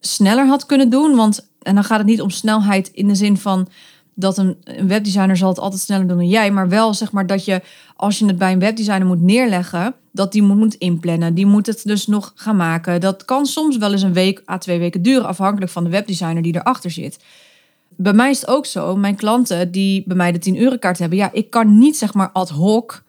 sneller 0.00 0.46
had 0.46 0.66
kunnen 0.66 0.90
doen, 0.90 1.16
want 1.16 1.48
en 1.62 1.74
dan 1.74 1.84
gaat 1.84 1.98
het 1.98 2.06
niet 2.06 2.20
om 2.20 2.30
snelheid 2.30 2.88
in 2.88 3.08
de 3.08 3.14
zin 3.14 3.36
van 3.36 3.68
dat 4.14 4.38
een, 4.38 4.56
een 4.64 4.88
webdesigner 4.88 5.36
zal 5.36 5.48
het 5.48 5.58
altijd 5.58 5.80
sneller 5.80 6.06
doen 6.06 6.16
dan 6.16 6.28
jij, 6.28 6.50
maar 6.50 6.68
wel 6.68 6.94
zeg 6.94 7.12
maar 7.12 7.26
dat 7.26 7.44
je 7.44 7.62
als 7.96 8.18
je 8.18 8.26
het 8.26 8.38
bij 8.38 8.52
een 8.52 8.58
webdesigner 8.58 9.06
moet 9.06 9.20
neerleggen, 9.20 9.94
dat 10.12 10.32
die 10.32 10.42
moet 10.42 10.74
inplannen, 10.74 11.34
die 11.34 11.46
moet 11.46 11.66
het 11.66 11.80
dus 11.84 12.06
nog 12.06 12.32
gaan 12.34 12.56
maken. 12.56 13.00
Dat 13.00 13.24
kan 13.24 13.46
soms 13.46 13.76
wel 13.76 13.92
eens 13.92 14.02
een 14.02 14.12
week 14.12 14.42
à 14.50 14.58
twee 14.58 14.78
weken 14.78 15.02
duren, 15.02 15.26
afhankelijk 15.26 15.70
van 15.70 15.84
de 15.84 15.90
webdesigner 15.90 16.42
die 16.42 16.54
erachter 16.54 16.90
zit. 16.90 17.18
Bij 17.96 18.12
mij 18.12 18.30
is 18.30 18.40
het 18.40 18.48
ook 18.48 18.66
zo, 18.66 18.96
mijn 18.96 19.16
klanten 19.16 19.70
die 19.70 20.04
bij 20.06 20.16
mij 20.16 20.32
de 20.32 20.38
10 20.38 20.58
euro 20.58 20.76
kaart 20.76 20.98
hebben, 20.98 21.18
ja, 21.18 21.32
ik 21.32 21.50
kan 21.50 21.78
niet 21.78 21.96
zeg 21.96 22.14
maar 22.14 22.30
ad 22.32 22.48
hoc 22.48 23.02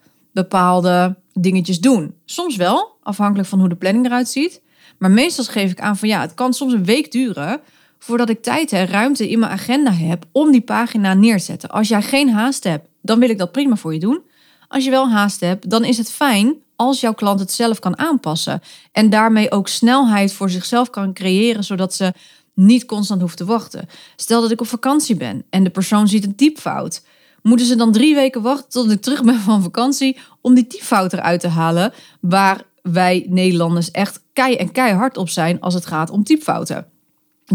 bepaalde 0.44 1.15
dingetjes 1.34 1.79
doen. 1.79 2.13
Soms 2.25 2.56
wel, 2.56 2.98
afhankelijk 3.03 3.50
van 3.50 3.60
hoe 3.60 3.70
de 3.70 3.75
planning 3.75 4.06
eruit 4.06 4.29
ziet. 4.29 4.62
Maar 4.98 5.12
meestal 5.12 5.46
geef 5.46 5.72
ik 5.72 5.82
aan 5.82 5.98
van 5.98 6.08
ja, 6.08 6.22
het 6.22 6.34
kan 6.34 6.53
soms 6.53 6.74
een 6.74 6.86
week 6.86 7.12
duren 7.12 7.60
voordat 8.00 8.29
ik 8.29 8.41
tijd 8.41 8.72
en 8.72 8.88
ruimte 8.88 9.29
in 9.29 9.39
mijn 9.39 9.51
agenda 9.51 9.91
heb 9.91 10.25
om 10.32 10.51
die 10.51 10.62
pagina 10.62 11.13
neer 11.13 11.38
te 11.38 11.44
zetten. 11.44 11.70
Als 11.70 11.88
jij 11.88 12.01
geen 12.01 12.29
haast 12.29 12.63
hebt, 12.63 12.88
dan 13.01 13.20
wil 13.20 13.29
ik 13.29 13.38
dat 13.38 13.51
prima 13.51 13.75
voor 13.75 13.94
je 13.94 14.00
doen. 14.00 14.22
Als 14.67 14.84
je 14.84 14.89
wel 14.89 15.10
haast 15.10 15.39
hebt, 15.39 15.70
dan 15.70 15.84
is 15.84 15.98
het 15.98 16.12
fijn 16.12 16.56
als 16.75 17.00
jouw 17.00 17.13
klant 17.13 17.39
het 17.39 17.51
zelf 17.51 17.79
kan 17.79 17.98
aanpassen. 17.98 18.62
En 18.91 19.10
daarmee 19.10 19.51
ook 19.51 19.67
snelheid 19.67 20.34
voor 20.34 20.50
zichzelf 20.50 20.89
kan 20.89 21.13
creëren, 21.13 21.63
zodat 21.63 21.94
ze 21.94 22.13
niet 22.53 22.86
constant 22.86 23.22
hoeft 23.22 23.38
te 23.38 23.46
wachten. 23.46 23.89
Stel 24.15 24.41
dat 24.41 24.51
ik 24.51 24.62
op 24.62 24.67
vakantie 24.67 25.15
ben 25.15 25.46
en 25.50 25.63
de 25.63 25.70
persoon 25.70 26.08
ziet 26.08 26.25
een 26.25 26.36
typfout. 26.36 27.01
Moeten 27.41 27.65
ze 27.65 27.75
dan 27.75 27.91
drie 27.91 28.15
weken 28.15 28.41
wachten 28.41 28.70
tot 28.70 28.91
ik 28.91 29.01
terug 29.01 29.24
ben 29.24 29.39
van 29.39 29.63
vakantie 29.63 30.17
om 30.41 30.53
die 30.53 30.67
typfout 30.67 31.13
eruit 31.13 31.39
te 31.39 31.48
halen, 31.48 31.94
waar 32.22 32.63
wij 32.82 33.25
Nederlanders 33.29 33.91
echt 33.91 34.24
kei 34.34 34.56
en 34.56 34.72
keihard 34.72 35.17
op 35.17 35.29
zijn 35.29 35.62
als 35.62 35.74
het 35.74 35.86
gaat 35.86 36.10
om 36.10 36.24
typfouten. 36.24 36.88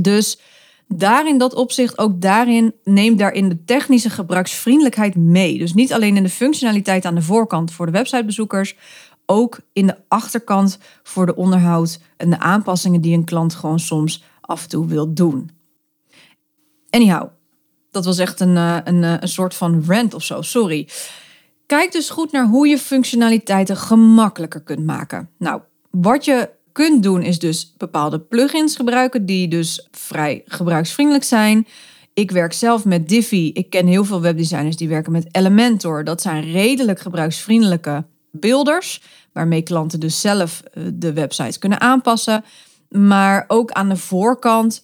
Dus 0.00 0.38
daarin 0.88 1.38
dat 1.38 1.54
opzicht, 1.54 1.98
ook 1.98 2.20
daarin, 2.20 2.74
neem 2.84 3.16
daarin 3.16 3.48
de 3.48 3.64
technische 3.64 4.10
gebruiksvriendelijkheid 4.10 5.16
mee. 5.16 5.58
Dus 5.58 5.74
niet 5.74 5.92
alleen 5.92 6.16
in 6.16 6.22
de 6.22 6.28
functionaliteit 6.28 7.04
aan 7.04 7.14
de 7.14 7.22
voorkant 7.22 7.72
voor 7.72 7.86
de 7.86 7.92
websitebezoekers, 7.92 8.76
ook 9.26 9.60
in 9.72 9.86
de 9.86 9.96
achterkant 10.08 10.78
voor 11.02 11.26
de 11.26 11.36
onderhoud 11.36 12.00
en 12.16 12.30
de 12.30 12.38
aanpassingen 12.38 13.00
die 13.00 13.16
een 13.16 13.24
klant 13.24 13.54
gewoon 13.54 13.80
soms 13.80 14.24
af 14.40 14.62
en 14.62 14.68
toe 14.68 14.86
wil 14.86 15.14
doen. 15.14 15.50
Anyhow, 16.90 17.28
dat 17.92 18.04
was 18.04 18.18
echt 18.18 18.40
een, 18.40 18.56
eh, 18.56 18.76
een, 18.84 19.04
eh, 19.04 19.14
een 19.20 19.28
soort 19.28 19.54
van 19.54 19.84
rant 19.86 20.14
of 20.14 20.22
zo, 20.22 20.42
sorry. 20.42 20.88
Kijk 21.66 21.92
dus 21.92 22.10
goed 22.10 22.32
naar 22.32 22.46
hoe 22.46 22.68
je 22.68 22.78
functionaliteiten 22.78 23.76
gemakkelijker 23.76 24.60
kunt 24.60 24.84
maken. 24.84 25.28
Nou, 25.38 25.60
wat 25.90 26.24
je 26.24 26.50
kunt 26.72 27.02
doen 27.02 27.22
is 27.22 27.38
dus 27.38 27.74
bepaalde 27.76 28.20
plugins 28.20 28.76
gebruiken 28.76 29.26
die 29.26 29.48
dus 29.48 29.88
vrij 29.90 30.42
gebruiksvriendelijk 30.46 31.24
zijn. 31.24 31.66
Ik 32.14 32.30
werk 32.30 32.52
zelf 32.52 32.84
met 32.84 33.08
Divi. 33.08 33.50
Ik 33.52 33.70
ken 33.70 33.86
heel 33.86 34.04
veel 34.04 34.20
webdesigners 34.20 34.76
die 34.76 34.88
werken 34.88 35.12
met 35.12 35.28
Elementor. 35.30 36.04
Dat 36.04 36.22
zijn 36.22 36.52
redelijk 36.52 37.00
gebruiksvriendelijke 37.00 38.04
builders, 38.30 39.02
waarmee 39.32 39.62
klanten 39.62 40.00
dus 40.00 40.20
zelf 40.20 40.62
eh, 40.62 40.82
de 40.94 41.12
websites 41.12 41.58
kunnen 41.58 41.80
aanpassen. 41.80 42.44
Maar 42.88 43.44
ook 43.48 43.70
aan 43.70 43.88
de 43.88 43.96
voorkant, 43.96 44.82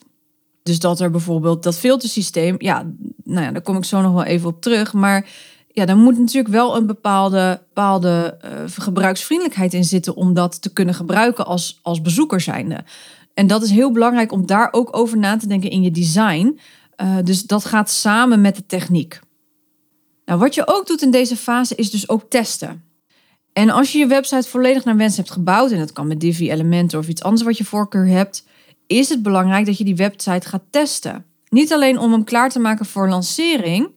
dus 0.68 0.78
dat 0.78 1.00
er 1.00 1.10
bijvoorbeeld 1.10 1.62
dat 1.62 1.78
filtersysteem, 1.78 2.54
ja, 2.58 2.87
nou 3.25 3.44
ja, 3.44 3.52
daar 3.52 3.62
kom 3.62 3.76
ik 3.76 3.84
zo 3.84 4.00
nog 4.00 4.12
wel 4.12 4.25
even 4.25 4.48
op 4.48 4.60
terug. 4.60 4.92
Maar 4.92 5.28
ja, 5.68 5.84
dan 5.84 5.98
moet 5.98 6.18
natuurlijk 6.18 6.54
wel 6.54 6.76
een 6.76 6.87
bepaalde, 6.87 7.60
bepaalde 7.68 8.38
uh, 8.44 8.50
gebruiksvriendelijkheid 8.66 9.75
in 9.75 9.84
zitten 9.84 10.14
om 10.14 10.34
dat 10.34 10.62
te 10.62 10.72
kunnen 10.72 10.94
gebruiken 10.94 11.46
als, 11.46 11.78
als 11.82 12.02
bezoeker 12.02 12.40
zijnde. 12.40 12.84
En 13.34 13.46
dat 13.46 13.62
is 13.62 13.70
heel 13.70 13.92
belangrijk 13.92 14.32
om 14.32 14.46
daar 14.46 14.68
ook 14.70 14.96
over 14.96 15.18
na 15.18 15.37
te 15.37 15.46
denken 15.46 15.70
in 15.70 15.82
je 15.82 15.90
design. 15.90 16.58
Uh, 17.02 17.16
dus 17.25 17.42
dat 17.42 17.64
gaat 17.64 17.90
samen 17.90 18.40
met 18.40 18.56
de 18.56 18.66
techniek. 18.66 19.20
Nou, 20.25 20.40
wat 20.40 20.54
je 20.54 20.66
ook 20.66 20.87
doet 20.87 21.02
in 21.02 21.10
deze 21.10 21.37
fase 21.37 21.75
is 21.75 21.90
dus 21.90 22.08
ook 22.08 22.30
testen. 22.30 22.82
En 23.52 23.70
als 23.70 23.92
je 23.92 23.98
je 23.98 24.06
website 24.06 24.48
volledig 24.48 24.84
naar 24.84 24.96
wens 24.96 25.16
hebt 25.16 25.30
gebouwd, 25.30 25.70
en 25.70 25.78
dat 25.78 25.92
kan 25.92 26.06
met 26.06 26.20
Divi 26.20 26.50
Elementor 26.50 27.00
of 27.00 27.08
iets 27.08 27.22
anders 27.22 27.42
wat 27.42 27.58
je 27.58 27.64
voorkeur 27.64 28.06
hebt, 28.06 28.44
is 28.88 29.09
het 29.09 29.23
belangrijk 29.23 29.66
dat 29.66 29.78
je 29.78 29.85
die 29.85 29.97
website 29.97 30.49
gaat 30.49 30.62
testen. 30.71 31.25
Niet 31.49 31.73
alleen 31.73 31.99
om 31.99 32.12
hem 32.12 32.25
klaar 32.25 32.50
te 32.50 32.59
maken 32.59 32.87
voor 32.87 33.09
lancering, 33.09 33.90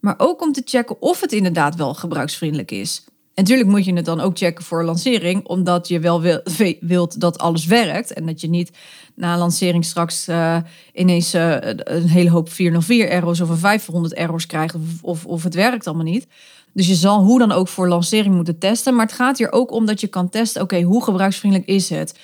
maar 0.00 0.14
ook 0.18 0.42
om 0.42 0.52
te 0.52 0.62
checken 0.64 1.02
of 1.02 1.20
het 1.20 1.32
inderdaad 1.32 1.74
wel 1.74 1.94
gebruiksvriendelijk 1.94 2.70
is. 2.70 3.04
En 3.06 3.42
natuurlijk 3.42 3.68
moet 3.68 3.84
je 3.84 3.92
het 3.92 4.04
dan 4.04 4.20
ook 4.20 4.38
checken 4.38 4.64
voor 4.64 4.84
lancering, 4.84 5.46
omdat 5.46 5.88
je 5.88 6.00
wel 6.00 6.22
wilt 6.80 7.20
dat 7.20 7.38
alles 7.38 7.66
werkt 7.66 8.12
en 8.12 8.26
dat 8.26 8.40
je 8.40 8.48
niet 8.48 8.70
na 9.14 9.38
lancering 9.38 9.84
straks 9.84 10.28
uh, 10.28 10.56
ineens 10.92 11.34
uh, 11.34 11.56
een 11.60 12.08
hele 12.08 12.30
hoop 12.30 12.52
404 12.52 13.08
errors 13.08 13.40
of 13.40 13.48
een 13.48 13.56
500 13.56 14.14
errors 14.14 14.46
krijgt 14.46 14.74
of, 14.74 14.82
of, 15.02 15.26
of 15.26 15.42
het 15.42 15.54
werkt 15.54 15.86
allemaal 15.86 16.04
niet. 16.04 16.26
Dus 16.72 16.86
je 16.86 16.94
zal 16.94 17.22
hoe 17.22 17.38
dan 17.38 17.52
ook 17.52 17.68
voor 17.68 17.88
lancering 17.88 18.34
moeten 18.34 18.58
testen. 18.58 18.94
Maar 18.94 19.06
het 19.06 19.14
gaat 19.14 19.38
hier 19.38 19.52
ook 19.52 19.70
om 19.70 19.86
dat 19.86 20.00
je 20.00 20.06
kan 20.06 20.28
testen, 20.28 20.62
oké, 20.62 20.82
hoe 20.82 21.04
gebruiksvriendelijk 21.04 21.68
is 21.68 21.88
het? 21.88 22.18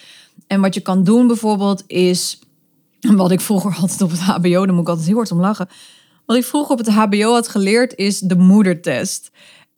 En 0.47 0.61
wat 0.61 0.75
je 0.75 0.81
kan 0.81 1.05
doen 1.05 1.27
bijvoorbeeld 1.27 1.85
is, 1.87 2.39
wat 3.01 3.31
ik 3.31 3.41
vroeger 3.41 3.77
altijd 3.81 4.03
op 4.03 4.11
het 4.11 4.21
HBO, 4.21 4.67
daar 4.67 4.75
moet 4.75 4.83
ik 4.83 4.89
altijd 4.89 5.07
heel 5.07 5.17
hard 5.17 5.33
om 5.33 5.41
lachen. 5.41 5.69
Wat 6.27 6.37
ik 6.37 6.45
vroeger 6.45 6.73
op 6.73 6.79
het 6.79 6.89
HBO 6.89 7.33
had 7.33 7.49
geleerd 7.49 7.95
is 7.97 8.19
de 8.19 8.37
moedertest. 8.37 9.31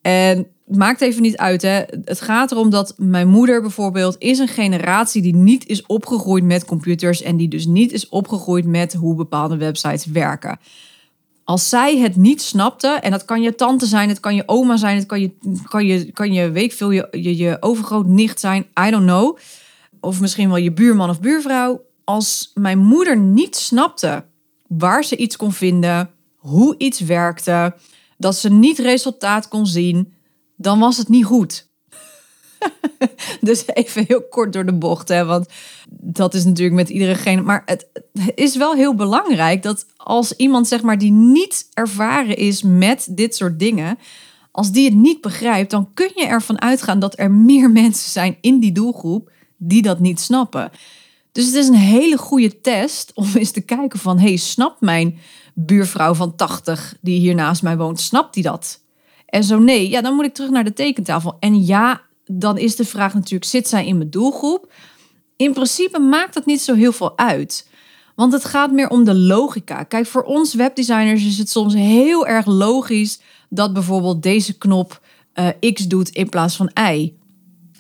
En 0.03 0.37
het 0.67 0.77
maakt 0.77 1.01
even 1.01 1.23
niet 1.23 1.37
uit, 1.37 1.63
hè. 1.63 1.83
Het 2.05 2.21
gaat 2.21 2.53
erom 2.53 2.71
dat 2.71 2.95
mijn 2.97 3.29
moeder 3.29 3.61
bijvoorbeeld 3.61 4.17
is 4.19 4.39
een 4.39 4.49
generatie 4.49 5.23
die 5.23 5.35
niet 5.35 5.67
is 5.67 5.87
opgegroeid 5.87 6.45
met 6.45 6.65
computers 6.65 7.23
en 7.23 7.37
die 7.37 7.49
dus 7.49 7.67
niet 7.67 7.93
is 7.93 8.09
opgegroeid 8.09 8.67
met 8.67 8.95
hoe 8.95 9.15
bepaalde 9.15 9.57
websites 9.57 10.05
werken. 10.05 10.59
Als 11.45 11.69
zij 11.69 11.99
het 11.99 12.17
niet 12.17 12.43
snapte, 12.43 12.89
en 12.89 13.11
dat 13.11 13.25
kan 13.25 13.43
je 13.43 13.55
tante 13.55 13.87
zijn, 13.87 14.09
het 14.09 14.21
kan 14.21 14.35
je 14.35 14.43
oma 14.47 14.77
zijn, 14.77 14.97
het 14.97 15.07
kan 15.07 15.21
je, 15.21 15.31
kan 15.69 15.87
je, 15.87 16.13
kan 16.13 16.33
je 16.33 16.51
weet 16.51 16.75
veel, 16.75 16.91
je, 16.91 17.09
je, 17.11 17.37
je 17.37 17.57
overgroot 17.61 18.07
nicht 18.07 18.41
zijn, 18.41 18.67
I 18.87 18.91
don't 18.91 19.07
know. 19.07 19.39
Of 20.05 20.21
misschien 20.21 20.49
wel 20.49 20.57
je 20.57 20.73
buurman 20.73 21.11
of 21.11 21.21
buurvrouw. 21.21 21.85
Als 22.05 22.51
mijn 22.55 22.79
moeder 22.79 23.17
niet 23.17 23.57
snapte 23.57 24.25
waar 24.67 25.05
ze 25.05 25.17
iets 25.17 25.37
kon 25.37 25.53
vinden, 25.53 26.11
hoe 26.37 26.75
iets 26.79 27.01
werkte, 27.01 27.75
dat 28.19 28.37
ze 28.37 28.51
niet 28.51 28.79
resultaat 28.79 29.49
kon 29.49 29.67
zien, 29.67 30.13
dan 30.57 30.79
was 30.79 30.97
het 30.97 31.09
niet 31.09 31.25
goed. 31.25 31.69
dus 33.41 33.67
even 33.67 34.05
heel 34.07 34.23
kort 34.23 34.53
door 34.53 34.67
de 34.67 34.73
bocht, 34.73 35.09
hè, 35.09 35.25
want 35.25 35.47
dat 35.91 36.35
is 36.35 36.45
natuurlijk 36.45 36.77
met 36.77 36.89
iedereen. 36.89 37.45
Maar 37.45 37.63
het, 37.65 37.87
is 38.35 38.57
wel 38.57 38.75
heel 38.75 38.95
belangrijk 38.95 39.63
dat 39.63 39.87
als 39.97 40.33
iemand 40.37 40.69
zeg 40.69 40.83
maar 40.83 40.99
die 40.99 41.13
niet 41.13 41.69
ervaren 41.73 42.37
is 42.37 42.63
met 42.63 43.07
dit 43.11 43.37
soort 43.37 43.59
dingen, 43.59 43.99
als 44.51 44.71
die 44.71 44.85
het 44.85 44.95
niet 44.95 45.21
begrijpt, 45.21 45.71
dan 45.71 45.91
kun 45.95 46.11
je 46.15 46.27
ervan 46.27 46.61
uitgaan 46.61 46.99
dat 46.99 47.19
er 47.19 47.31
meer 47.31 47.71
mensen 47.83 48.11
zijn 48.11 48.37
in 48.41 48.61
die 48.61 48.73
doelgroep 48.73 49.33
die 49.57 49.83
dat 49.83 50.01
niet 50.01 50.21
snappen. 50.21 50.71
Dus 51.33 51.47
het 51.47 51.55
is 51.55 51.69
een 51.69 51.75
hele 51.75 52.17
goede 52.17 52.61
test 52.61 53.13
om 53.15 53.27
eens 53.35 53.51
te 53.51 53.61
kijken 53.61 53.99
van, 53.99 54.19
hey, 54.19 54.37
snapt 54.37 54.81
mijn 54.81 55.19
buurvrouw 55.55 56.15
van 56.15 56.37
80 56.37 56.97
die 57.01 57.19
hier 57.19 57.35
naast 57.35 57.63
mij 57.63 57.77
woont, 57.77 58.01
snapt 58.01 58.35
die 58.35 58.43
dat? 58.43 58.83
En 59.27 59.45
zo 59.45 59.59
nee, 59.59 59.89
ja, 59.89 60.01
dan 60.01 60.15
moet 60.15 60.25
ik 60.25 60.35
terug 60.35 60.51
naar 60.51 60.65
de 60.65 60.73
tekentafel. 60.73 61.37
En 61.41 61.65
ja, 61.65 62.03
dan 62.25 62.59
is 62.59 62.77
de 62.77 62.85
vraag 62.85 63.15
natuurlijk, 63.15 63.45
zit 63.45 63.69
zij 63.69 63.87
in 63.87 63.97
mijn 63.97 64.11
doelgroep? 64.11 64.73
In 65.37 65.53
principe 65.53 65.99
maakt 65.99 66.35
dat 66.35 66.47
niet 66.47 66.61
zo 66.61 66.75
heel 66.75 66.93
veel 66.93 67.19
uit. 67.19 67.69
Want 68.15 68.33
het 68.33 68.45
gaat 68.45 68.73
meer 68.73 68.89
om 68.89 69.05
de 69.05 69.15
logica. 69.15 69.83
Kijk, 69.83 70.07
voor 70.07 70.23
ons 70.23 70.55
webdesigners 70.55 71.25
is 71.25 71.39
het 71.39 71.51
soms 71.51 71.75
heel 71.75 72.27
erg 72.27 72.47
logisch 72.47 73.21
dat 73.49 73.73
bijvoorbeeld 73.73 74.23
deze 74.23 74.59
knop 74.59 75.01
uh, 75.35 75.73
X 75.73 75.87
doet 75.87 76.09
in 76.09 76.29
plaats 76.29 76.57
van 76.57 76.71
Y. 76.91 77.13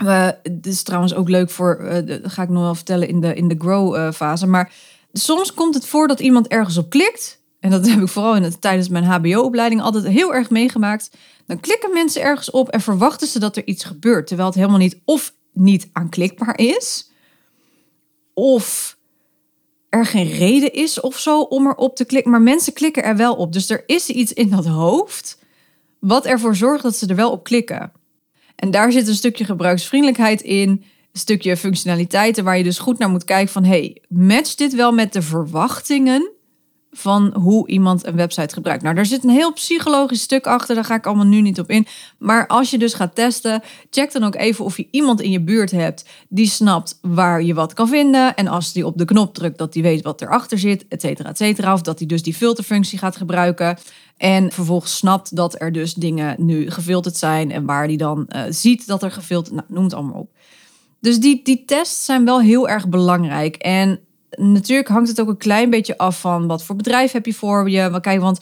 Uh, 0.02 0.28
dit 0.42 0.66
is 0.66 0.82
trouwens 0.82 1.14
ook 1.14 1.28
leuk 1.28 1.50
voor, 1.50 1.80
uh, 1.80 2.06
dat 2.06 2.32
ga 2.32 2.42
ik 2.42 2.48
nog 2.48 2.62
wel 2.62 2.74
vertellen 2.74 3.08
in 3.08 3.20
de, 3.20 3.34
in 3.34 3.48
de 3.48 3.56
grow 3.58 4.12
fase. 4.12 4.46
Maar 4.46 4.72
soms 5.12 5.54
komt 5.54 5.74
het 5.74 5.86
voor 5.86 6.08
dat 6.08 6.20
iemand 6.20 6.46
ergens 6.46 6.78
op 6.78 6.90
klikt. 6.90 7.42
En 7.60 7.70
dat 7.70 7.86
heb 7.90 8.00
ik 8.00 8.08
vooral 8.08 8.36
in 8.36 8.42
het, 8.42 8.60
tijdens 8.60 8.88
mijn 8.88 9.04
HBO-opleiding 9.04 9.80
altijd 9.80 10.06
heel 10.06 10.34
erg 10.34 10.50
meegemaakt. 10.50 11.10
Dan 11.46 11.60
klikken 11.60 11.92
mensen 11.92 12.22
ergens 12.22 12.50
op 12.50 12.68
en 12.68 12.80
verwachten 12.80 13.26
ze 13.26 13.38
dat 13.38 13.56
er 13.56 13.66
iets 13.66 13.84
gebeurt. 13.84 14.26
Terwijl 14.26 14.48
het 14.48 14.58
helemaal 14.58 14.78
niet 14.78 15.00
of 15.04 15.34
niet 15.52 15.88
aanklikbaar 15.92 16.58
is. 16.58 17.10
Of 18.34 18.96
er 19.88 20.06
geen 20.06 20.30
reden 20.30 20.72
is 20.72 21.00
of 21.00 21.18
zo 21.18 21.40
om 21.40 21.66
erop 21.66 21.96
te 21.96 22.04
klikken. 22.04 22.30
Maar 22.30 22.42
mensen 22.42 22.72
klikken 22.72 23.04
er 23.04 23.16
wel 23.16 23.34
op. 23.34 23.52
Dus 23.52 23.70
er 23.70 23.82
is 23.86 24.08
iets 24.08 24.32
in 24.32 24.50
dat 24.50 24.66
hoofd 24.66 25.38
wat 25.98 26.26
ervoor 26.26 26.56
zorgt 26.56 26.82
dat 26.82 26.96
ze 26.96 27.06
er 27.06 27.16
wel 27.16 27.30
op 27.30 27.44
klikken. 27.44 27.92
En 28.56 28.70
daar 28.70 28.92
zit 28.92 29.08
een 29.08 29.14
stukje 29.14 29.44
gebruiksvriendelijkheid 29.44 30.40
in. 30.40 30.68
Een 30.68 31.20
stukje 31.20 31.56
functionaliteiten 31.56 32.44
waar 32.44 32.56
je 32.56 32.64
dus 32.64 32.78
goed 32.78 32.98
naar 32.98 33.10
moet 33.10 33.24
kijken 33.24 33.52
van... 33.52 33.64
hey, 33.64 34.02
matcht 34.08 34.58
dit 34.58 34.74
wel 34.74 34.92
met 34.92 35.12
de 35.12 35.22
verwachtingen 35.22 36.32
van 36.94 37.34
hoe 37.40 37.68
iemand 37.68 38.06
een 38.06 38.16
website 38.16 38.54
gebruikt. 38.54 38.82
Nou, 38.82 38.94
daar 38.94 39.06
zit 39.06 39.24
een 39.24 39.30
heel 39.30 39.52
psychologisch 39.52 40.22
stuk 40.22 40.46
achter, 40.46 40.74
daar 40.74 40.84
ga 40.84 40.94
ik 40.94 41.06
allemaal 41.06 41.26
nu 41.26 41.40
niet 41.40 41.60
op 41.60 41.70
in. 41.70 41.86
Maar 42.18 42.46
als 42.46 42.70
je 42.70 42.78
dus 42.78 42.94
gaat 42.94 43.14
testen, 43.14 43.62
check 43.90 44.12
dan 44.12 44.24
ook 44.24 44.34
even 44.34 44.64
of 44.64 44.76
je 44.76 44.88
iemand 44.90 45.20
in 45.20 45.30
je 45.30 45.40
buurt 45.40 45.70
hebt 45.70 46.04
die 46.28 46.46
snapt 46.46 46.98
waar 47.02 47.42
je 47.42 47.54
wat 47.54 47.72
kan 47.72 47.88
vinden. 47.88 48.34
En 48.34 48.46
als 48.46 48.72
die 48.72 48.86
op 48.86 48.98
de 48.98 49.04
knop 49.04 49.34
drukt, 49.34 49.58
dat 49.58 49.72
die 49.72 49.82
weet 49.82 50.02
wat 50.02 50.22
erachter 50.22 50.58
zit, 50.58 50.84
et 50.88 51.00
cetera, 51.00 51.28
et 51.28 51.36
cetera. 51.36 51.72
Of 51.72 51.82
dat 51.82 51.98
hij 51.98 52.08
dus 52.08 52.22
die 52.22 52.34
filterfunctie 52.34 52.98
gaat 52.98 53.16
gebruiken. 53.16 53.78
En 54.16 54.52
vervolgens 54.52 54.96
snapt 54.96 55.36
dat 55.36 55.60
er 55.60 55.72
dus 55.72 55.94
dingen 55.94 56.34
nu 56.38 56.70
gefilterd 56.70 57.16
zijn 57.16 57.50
en 57.50 57.64
waar 57.64 57.88
die 57.88 57.96
dan 57.96 58.26
uh, 58.28 58.42
ziet 58.48 58.86
dat 58.86 59.02
er 59.02 59.10
gefilterd, 59.10 59.54
nou, 59.54 59.66
noem 59.68 59.84
het 59.84 59.94
allemaal 59.94 60.20
op. 60.20 60.30
Dus 61.00 61.18
die, 61.18 61.40
die 61.42 61.64
tests 61.64 62.04
zijn 62.04 62.24
wel 62.24 62.40
heel 62.40 62.68
erg 62.68 62.88
belangrijk. 62.88 63.56
En 63.56 64.00
natuurlijk 64.36 64.88
hangt 64.88 65.08
het 65.08 65.20
ook 65.20 65.28
een 65.28 65.36
klein 65.36 65.70
beetje 65.70 65.98
af 65.98 66.20
van 66.20 66.46
wat 66.46 66.64
voor 66.64 66.76
bedrijf 66.76 67.12
heb 67.12 67.26
je 67.26 67.34
voor 67.34 67.70
je. 67.70 67.88
Maar 67.90 68.00
kijk, 68.00 68.20
want 68.20 68.40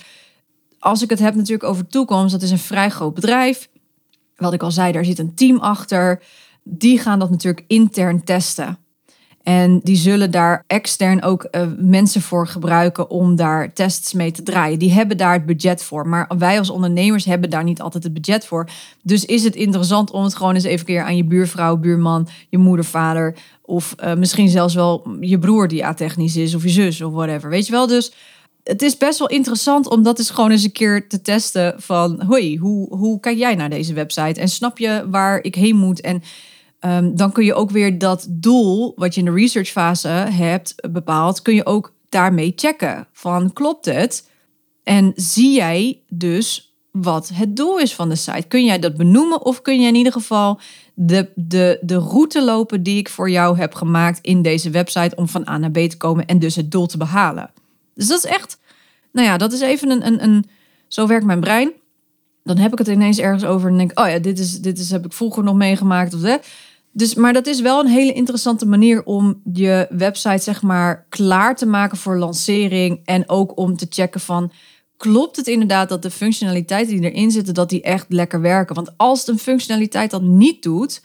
als 0.78 1.02
ik 1.02 1.10
het 1.10 1.18
heb 1.18 1.34
natuurlijk 1.34 1.70
over 1.70 1.86
toekomst, 1.86 2.32
dat 2.32 2.42
is 2.42 2.50
een 2.50 2.58
vrij 2.58 2.90
groot 2.90 3.14
bedrijf. 3.14 3.68
Wat 4.36 4.52
ik 4.52 4.62
al 4.62 4.70
zei, 4.70 4.92
daar 4.92 5.04
zit 5.04 5.18
een 5.18 5.34
team 5.34 5.58
achter. 5.58 6.22
Die 6.62 6.98
gaan 6.98 7.18
dat 7.18 7.30
natuurlijk 7.30 7.64
intern 7.66 8.24
testen. 8.24 8.78
En 9.42 9.80
die 9.82 9.96
zullen 9.96 10.30
daar 10.30 10.64
extern 10.66 11.22
ook 11.22 11.48
uh, 11.50 11.62
mensen 11.78 12.20
voor 12.20 12.46
gebruiken 12.46 13.10
om 13.10 13.36
daar 13.36 13.72
tests 13.72 14.12
mee 14.12 14.30
te 14.30 14.42
draaien. 14.42 14.78
Die 14.78 14.92
hebben 14.92 15.16
daar 15.16 15.32
het 15.32 15.46
budget 15.46 15.82
voor. 15.82 16.08
Maar 16.08 16.30
wij 16.38 16.58
als 16.58 16.70
ondernemers 16.70 17.24
hebben 17.24 17.50
daar 17.50 17.64
niet 17.64 17.80
altijd 17.80 18.04
het 18.04 18.12
budget 18.12 18.46
voor. 18.46 18.68
Dus 19.02 19.24
is 19.24 19.44
het 19.44 19.54
interessant 19.54 20.10
om 20.10 20.24
het 20.24 20.34
gewoon 20.34 20.54
eens 20.54 20.64
even 20.64 20.86
keer 20.86 21.02
aan 21.02 21.16
je 21.16 21.24
buurvrouw, 21.24 21.76
buurman, 21.76 22.28
je 22.48 22.58
moeder, 22.58 22.84
vader. 22.84 23.34
Of 23.62 23.94
uh, 24.04 24.14
misschien 24.14 24.48
zelfs 24.48 24.74
wel 24.74 25.16
je 25.20 25.38
broer 25.38 25.68
die 25.68 25.84
a-technisch 25.84 26.36
is, 26.36 26.54
of 26.54 26.62
je 26.62 26.68
zus 26.68 27.00
of 27.00 27.12
whatever. 27.12 27.50
Weet 27.50 27.66
je 27.66 27.72
wel? 27.72 27.86
Dus 27.86 28.12
het 28.64 28.82
is 28.82 28.96
best 28.96 29.18
wel 29.18 29.28
interessant 29.28 29.88
om 29.88 30.02
dat 30.02 30.18
eens 30.18 30.30
gewoon 30.30 30.50
eens 30.50 30.64
een 30.64 30.72
keer 30.72 31.08
te 31.08 31.22
testen 31.22 31.74
van... 31.76 32.22
hoi, 32.26 32.58
hoe, 32.58 32.96
hoe 32.96 33.20
kijk 33.20 33.38
jij 33.38 33.54
naar 33.54 33.70
deze 33.70 33.94
website? 33.94 34.40
En 34.40 34.48
snap 34.48 34.78
je 34.78 35.06
waar 35.10 35.42
ik 35.42 35.54
heen 35.54 35.76
moet? 35.76 36.00
En 36.00 36.22
um, 36.84 37.16
dan 37.16 37.32
kun 37.32 37.44
je 37.44 37.54
ook 37.54 37.70
weer 37.70 37.98
dat 37.98 38.26
doel 38.30 38.92
wat 38.96 39.14
je 39.14 39.20
in 39.20 39.26
de 39.26 39.32
researchfase 39.32 40.08
hebt 40.08 40.74
bepaald... 40.90 41.42
kun 41.42 41.54
je 41.54 41.66
ook 41.66 41.94
daarmee 42.08 42.52
checken 42.56 43.06
van 43.12 43.52
klopt 43.52 43.84
het? 43.84 44.28
En 44.82 45.12
zie 45.14 45.54
jij 45.54 46.02
dus 46.08 46.76
wat 46.90 47.30
het 47.34 47.56
doel 47.56 47.78
is 47.78 47.94
van 47.94 48.08
de 48.08 48.14
site? 48.14 48.46
Kun 48.48 48.64
jij 48.64 48.78
dat 48.78 48.96
benoemen 48.96 49.44
of 49.44 49.62
kun 49.62 49.80
je 49.80 49.86
in 49.86 49.94
ieder 49.94 50.12
geval 50.12 50.60
de, 50.94 51.30
de, 51.34 51.78
de 51.80 51.96
route 51.96 52.44
lopen 52.44 52.82
die 52.82 52.98
ik 52.98 53.08
voor 53.08 53.30
jou 53.30 53.58
heb 53.58 53.74
gemaakt 53.74 54.18
in 54.22 54.42
deze 54.42 54.70
website 54.70 55.16
om 55.16 55.28
van 55.28 55.48
A 55.48 55.58
naar 55.58 55.70
B 55.70 55.78
te 55.78 55.96
komen 55.96 56.26
en 56.26 56.38
dus 56.38 56.56
het 56.56 56.70
doel 56.70 56.86
te 56.86 56.96
behalen? 56.96 57.50
Dus 57.94 58.08
dat 58.08 58.24
is 58.24 58.30
echt, 58.30 58.58
nou 59.12 59.26
ja, 59.26 59.36
dat 59.36 59.52
is 59.52 59.60
even 59.60 59.90
een, 59.90 60.06
een, 60.06 60.22
een 60.22 60.46
zo 60.88 61.06
werkt 61.06 61.24
mijn 61.24 61.40
brein. 61.40 61.72
Dan 62.44 62.56
heb 62.56 62.72
ik 62.72 62.78
het 62.78 62.88
ineens 62.88 63.18
ergens 63.18 63.44
over 63.44 63.70
en 63.70 63.76
denk, 63.76 63.98
oh 64.00 64.08
ja, 64.08 64.18
dit 64.18 64.38
is, 64.38 64.60
dit 64.60 64.78
is 64.78 64.90
heb 64.90 65.04
ik 65.04 65.12
vroeger 65.12 65.44
nog 65.44 65.54
meegemaakt 65.54 66.14
of 66.14 66.22
hè. 66.22 66.36
Dus, 66.92 67.14
maar 67.14 67.32
dat 67.32 67.46
is 67.46 67.60
wel 67.60 67.80
een 67.80 67.90
hele 67.90 68.12
interessante 68.12 68.66
manier 68.66 69.04
om 69.04 69.40
je 69.52 69.86
website 69.90 70.42
zeg 70.42 70.62
maar 70.62 71.06
klaar 71.08 71.56
te 71.56 71.66
maken 71.66 71.96
voor 71.96 72.18
lancering 72.18 73.00
en 73.04 73.28
ook 73.28 73.58
om 73.58 73.76
te 73.76 73.86
checken 73.88 74.20
van 74.20 74.52
klopt 74.96 75.36
het 75.36 75.46
inderdaad 75.46 75.88
dat 75.88 76.02
de 76.02 76.10
functionaliteiten 76.10 77.00
die 77.00 77.10
erin 77.10 77.30
zitten 77.30 77.54
dat 77.54 77.68
die 77.68 77.82
echt 77.82 78.06
lekker 78.08 78.40
werken? 78.40 78.74
Want 78.74 78.92
als 78.96 79.28
een 79.28 79.38
functionaliteit 79.38 80.10
dat 80.10 80.22
niet 80.22 80.62
doet 80.62 81.02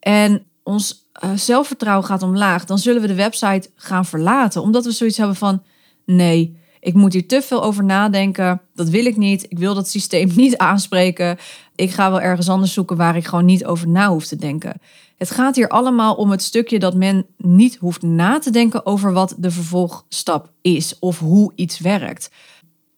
en 0.00 0.46
ons 0.62 1.10
uh, 1.24 1.30
zelfvertrouwen 1.34 2.06
gaat 2.06 2.22
omlaag, 2.22 2.64
dan 2.64 2.78
zullen 2.78 3.00
we 3.00 3.06
de 3.06 3.14
website 3.14 3.70
gaan 3.74 4.04
verlaten 4.04 4.62
omdat 4.62 4.84
we 4.84 4.90
zoiets 4.90 5.16
hebben 5.16 5.36
van 5.36 5.62
nee, 6.04 6.57
ik 6.80 6.94
moet 6.94 7.12
hier 7.12 7.28
te 7.28 7.42
veel 7.42 7.62
over 7.62 7.84
nadenken. 7.84 8.60
Dat 8.74 8.88
wil 8.88 9.06
ik 9.06 9.16
niet. 9.16 9.46
Ik 9.48 9.58
wil 9.58 9.74
dat 9.74 9.88
systeem 9.88 10.30
niet 10.36 10.56
aanspreken. 10.56 11.38
Ik 11.74 11.90
ga 11.90 12.10
wel 12.10 12.20
ergens 12.20 12.48
anders 12.48 12.72
zoeken 12.72 12.96
waar 12.96 13.16
ik 13.16 13.26
gewoon 13.26 13.44
niet 13.44 13.64
over 13.64 13.88
na 13.88 14.08
hoef 14.08 14.26
te 14.26 14.36
denken. 14.36 14.80
Het 15.16 15.30
gaat 15.30 15.56
hier 15.56 15.68
allemaal 15.68 16.14
om 16.14 16.30
het 16.30 16.42
stukje 16.42 16.78
dat 16.78 16.94
men 16.94 17.26
niet 17.36 17.76
hoeft 17.76 18.02
na 18.02 18.38
te 18.38 18.50
denken 18.50 18.86
over 18.86 19.12
wat 19.12 19.34
de 19.38 19.50
vervolgstap 19.50 20.50
is 20.60 20.98
of 20.98 21.18
hoe 21.18 21.52
iets 21.54 21.78
werkt. 21.78 22.30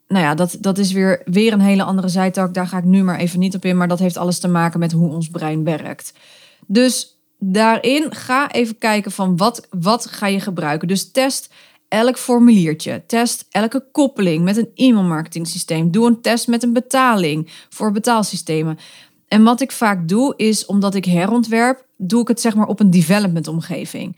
Nou 0.08 0.24
ja, 0.24 0.34
dat, 0.34 0.56
dat 0.60 0.78
is 0.78 0.92
weer, 0.92 1.22
weer 1.24 1.52
een 1.52 1.60
hele 1.60 1.82
andere 1.82 2.08
zijtak. 2.08 2.54
Daar 2.54 2.66
ga 2.66 2.78
ik 2.78 2.84
nu 2.84 3.02
maar 3.02 3.18
even 3.18 3.38
niet 3.38 3.54
op 3.54 3.64
in. 3.64 3.76
Maar 3.76 3.88
dat 3.88 3.98
heeft 3.98 4.16
alles 4.16 4.38
te 4.38 4.48
maken 4.48 4.80
met 4.80 4.92
hoe 4.92 5.10
ons 5.10 5.28
brein 5.28 5.64
werkt. 5.64 6.12
Dus 6.66 7.18
daarin 7.38 8.14
ga 8.14 8.50
even 8.50 8.78
kijken 8.78 9.12
van 9.12 9.36
wat, 9.36 9.66
wat 9.70 10.06
ga 10.06 10.26
je 10.26 10.40
gebruiken. 10.40 10.88
Dus 10.88 11.10
test 11.10 11.52
elk 11.90 12.18
formuliertje. 12.18 13.02
Test 13.06 13.46
elke 13.50 13.84
koppeling 13.92 14.44
met 14.44 14.56
een 14.56 14.70
e-mailmarketing 14.74 15.46
systeem. 15.46 15.90
Doe 15.90 16.06
een 16.06 16.20
test 16.20 16.48
met 16.48 16.62
een 16.62 16.72
betaling 16.72 17.50
voor 17.68 17.92
betaalsystemen. 17.92 18.78
En 19.28 19.42
wat 19.42 19.60
ik 19.60 19.72
vaak 19.72 20.08
doe 20.08 20.34
is, 20.36 20.66
omdat 20.66 20.94
ik 20.94 21.04
herontwerp, 21.04 21.84
doe 21.96 22.20
ik 22.20 22.28
het 22.28 22.40
zeg 22.40 22.54
maar 22.54 22.66
op 22.66 22.80
een 22.80 22.90
development 22.90 23.48
omgeving. 23.48 24.16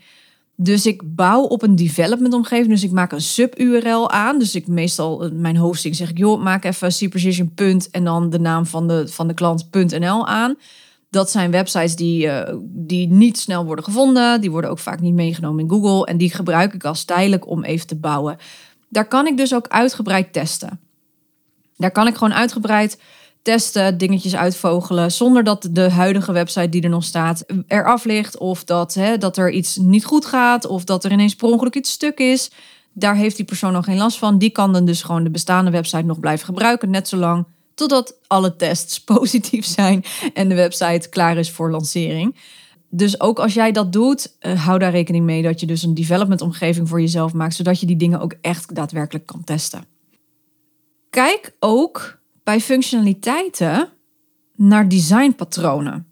Dus 0.55 0.85
ik 0.85 1.15
bouw 1.15 1.41
op 1.41 1.61
een 1.61 1.75
development 1.75 2.33
omgeving. 2.33 2.69
Dus 2.69 2.83
ik 2.83 2.91
maak 2.91 3.11
een 3.11 3.21
sub-URL 3.21 4.09
aan. 4.09 4.39
Dus 4.39 4.55
ik 4.55 4.67
meestal, 4.67 5.29
mijn 5.33 5.57
hosting 5.57 5.95
zeg 5.95 6.09
ik, 6.09 6.17
joh, 6.17 6.43
maak 6.43 6.63
even 6.63 7.09
cprecision. 7.09 7.51
en 7.91 8.03
dan 8.03 8.29
de 8.29 8.39
naam 8.39 8.65
van 8.65 8.87
de, 8.87 9.07
van 9.07 9.27
de 9.27 9.33
klant.nl 9.33 10.27
aan. 10.27 10.55
Dat 11.13 11.31
zijn 11.31 11.51
websites 11.51 11.95
die, 11.95 12.25
uh, 12.25 12.41
die 12.63 13.07
niet 13.07 13.37
snel 13.37 13.65
worden 13.65 13.83
gevonden. 13.83 14.41
Die 14.41 14.51
worden 14.51 14.69
ook 14.69 14.79
vaak 14.79 14.99
niet 14.99 15.13
meegenomen 15.13 15.63
in 15.63 15.69
Google. 15.69 16.05
En 16.05 16.17
die 16.17 16.33
gebruik 16.33 16.73
ik 16.73 16.83
als 16.83 17.03
tijdelijk 17.03 17.47
om 17.47 17.63
even 17.63 17.87
te 17.87 17.95
bouwen. 17.95 18.37
Daar 18.89 19.07
kan 19.07 19.27
ik 19.27 19.37
dus 19.37 19.53
ook 19.53 19.67
uitgebreid 19.67 20.33
testen. 20.33 20.79
Daar 21.77 21.91
kan 21.91 22.07
ik 22.07 22.13
gewoon 22.13 22.33
uitgebreid 22.33 23.01
testen, 23.41 23.97
dingetjes 23.97 24.35
uitvogelen. 24.35 25.11
Zonder 25.11 25.43
dat 25.43 25.67
de 25.71 25.89
huidige 25.89 26.31
website 26.31 26.69
die 26.69 26.81
er 26.81 26.89
nog 26.89 27.03
staat 27.03 27.45
eraf 27.67 28.05
ligt. 28.05 28.37
Of 28.37 28.63
dat, 28.63 28.93
hè, 28.93 29.17
dat 29.17 29.37
er 29.37 29.51
iets 29.51 29.77
niet 29.77 30.05
goed 30.05 30.25
gaat. 30.25 30.65
Of 30.65 30.83
dat 30.83 31.03
er 31.03 31.11
ineens 31.11 31.35
per 31.35 31.47
ongeluk 31.47 31.75
iets 31.75 31.91
stuk 31.91 32.17
is. 32.17 32.51
Daar 32.93 33.15
heeft 33.15 33.35
die 33.35 33.45
persoon 33.45 33.73
nog 33.73 33.85
geen 33.85 33.97
last 33.97 34.17
van. 34.17 34.37
Die 34.37 34.49
kan 34.49 34.73
dan 34.73 34.85
dus 34.85 35.03
gewoon 35.03 35.23
de 35.23 35.31
bestaande 35.31 35.71
website 35.71 36.05
nog 36.05 36.19
blijven 36.19 36.45
gebruiken. 36.45 36.89
Net 36.89 37.07
zolang 37.07 37.45
totdat 37.75 38.17
alle 38.27 38.55
tests 38.55 39.03
positief 39.13 39.65
zijn 39.65 40.03
en 40.33 40.49
de 40.49 40.55
website 40.55 41.09
klaar 41.09 41.37
is 41.37 41.51
voor 41.51 41.71
lancering. 41.71 42.35
Dus 42.89 43.19
ook 43.19 43.39
als 43.39 43.53
jij 43.53 43.71
dat 43.71 43.93
doet, 43.93 44.35
uh, 44.39 44.65
hou 44.65 44.79
daar 44.79 44.91
rekening 44.91 45.25
mee 45.25 45.41
dat 45.41 45.59
je 45.59 45.65
dus 45.65 45.83
een 45.83 45.93
development 45.93 46.41
omgeving 46.41 46.89
voor 46.89 47.01
jezelf 47.01 47.33
maakt, 47.33 47.55
zodat 47.55 47.79
je 47.79 47.85
die 47.85 47.95
dingen 47.95 48.19
ook 48.19 48.35
echt 48.41 48.75
daadwerkelijk 48.75 49.25
kan 49.25 49.43
testen. 49.43 49.85
Kijk 51.09 51.55
ook 51.59 52.19
bij 52.43 52.59
functionaliteiten 52.59 53.89
naar 54.55 54.89
designpatronen. 54.89 56.07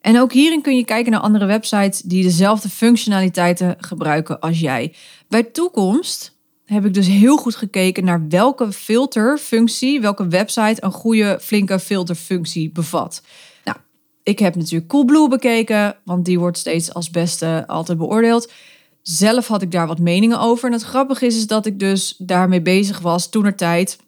En 0.00 0.20
ook 0.20 0.32
hierin 0.32 0.62
kun 0.62 0.76
je 0.76 0.84
kijken 0.84 1.12
naar 1.12 1.20
andere 1.20 1.46
websites 1.46 2.00
die 2.00 2.22
dezelfde 2.22 2.68
functionaliteiten 2.68 3.76
gebruiken 3.78 4.40
als 4.40 4.60
jij. 4.60 4.94
Bij 5.28 5.42
toekomst 5.42 6.31
heb 6.72 6.84
ik 6.84 6.94
dus 6.94 7.06
heel 7.06 7.36
goed 7.36 7.56
gekeken 7.56 8.04
naar 8.04 8.28
welke 8.28 8.72
filterfunctie, 8.72 10.00
welke 10.00 10.28
website 10.28 10.84
een 10.84 10.92
goede, 10.92 11.38
flinke 11.42 11.78
filterfunctie 11.78 12.70
bevat. 12.70 13.22
Nou, 13.64 13.76
ik 14.22 14.38
heb 14.38 14.54
natuurlijk 14.54 14.88
Coolblue 14.88 15.28
bekeken, 15.28 15.96
want 16.04 16.24
die 16.24 16.38
wordt 16.38 16.58
steeds 16.58 16.94
als 16.94 17.10
beste 17.10 17.64
altijd 17.66 17.98
beoordeeld. 17.98 18.50
Zelf 19.02 19.46
had 19.46 19.62
ik 19.62 19.70
daar 19.70 19.86
wat 19.86 19.98
meningen 19.98 20.40
over. 20.40 20.66
En 20.66 20.72
het 20.72 20.82
grappige 20.82 21.26
is, 21.26 21.36
is 21.36 21.46
dat 21.46 21.66
ik 21.66 21.78
dus 21.78 22.14
daarmee 22.18 22.62
bezig 22.62 22.98
was 23.00 23.28
toen 23.30 23.44
er 23.44 23.56
tijd. 23.56 23.98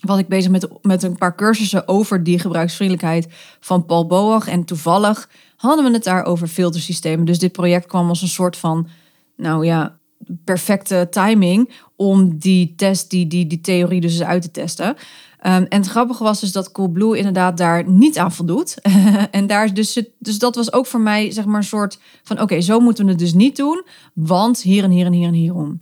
Was 0.00 0.18
ik 0.18 0.28
bezig 0.28 0.50
met, 0.50 0.68
met 0.82 1.02
een 1.02 1.16
paar 1.16 1.34
cursussen 1.34 1.88
over 1.88 2.22
die 2.22 2.38
gebruiksvriendelijkheid 2.38 3.28
van 3.60 3.86
Paul 3.86 4.06
Boag. 4.06 4.48
En 4.48 4.64
toevallig 4.64 5.28
hadden 5.56 5.84
we 5.84 5.90
het 5.90 6.04
daar 6.04 6.24
over 6.24 6.46
filtersystemen. 6.46 7.24
Dus 7.26 7.38
dit 7.38 7.52
project 7.52 7.86
kwam 7.86 8.08
als 8.08 8.22
een 8.22 8.28
soort 8.28 8.56
van, 8.56 8.88
nou 9.36 9.64
ja, 9.64 9.98
perfecte 10.44 11.06
timing 11.10 11.70
om 11.96 12.38
die 12.38 12.74
test, 12.76 13.10
die, 13.10 13.26
die, 13.26 13.46
die 13.46 13.60
theorie 13.60 14.00
dus 14.00 14.22
uit 14.22 14.42
te 14.42 14.50
testen. 14.50 14.88
Um, 14.88 14.94
en 15.42 15.68
het 15.68 15.86
grappige 15.86 16.22
was 16.24 16.40
dus 16.40 16.52
dat 16.52 16.72
Coolblue 16.72 17.16
inderdaad 17.16 17.56
daar 17.56 17.88
niet 17.88 18.18
aan 18.18 18.32
voldoet. 18.32 18.74
en 19.30 19.46
daar 19.46 19.74
dus, 19.74 20.02
dus 20.18 20.38
dat 20.38 20.54
was 20.54 20.72
ook 20.72 20.86
voor 20.86 21.00
mij 21.00 21.30
zeg 21.30 21.44
maar 21.44 21.56
een 21.56 21.64
soort 21.64 21.98
van 22.22 22.40
oké, 22.40 22.60
zo 22.60 22.80
moeten 22.80 23.04
we 23.04 23.10
het 23.10 23.20
dus 23.20 23.34
niet 23.34 23.56
doen, 23.56 23.84
want 24.14 24.62
hier 24.62 24.84
en 24.84 24.90
hier 24.90 25.06
en 25.06 25.12
hier 25.12 25.26
en 25.26 25.34
hierom. 25.34 25.80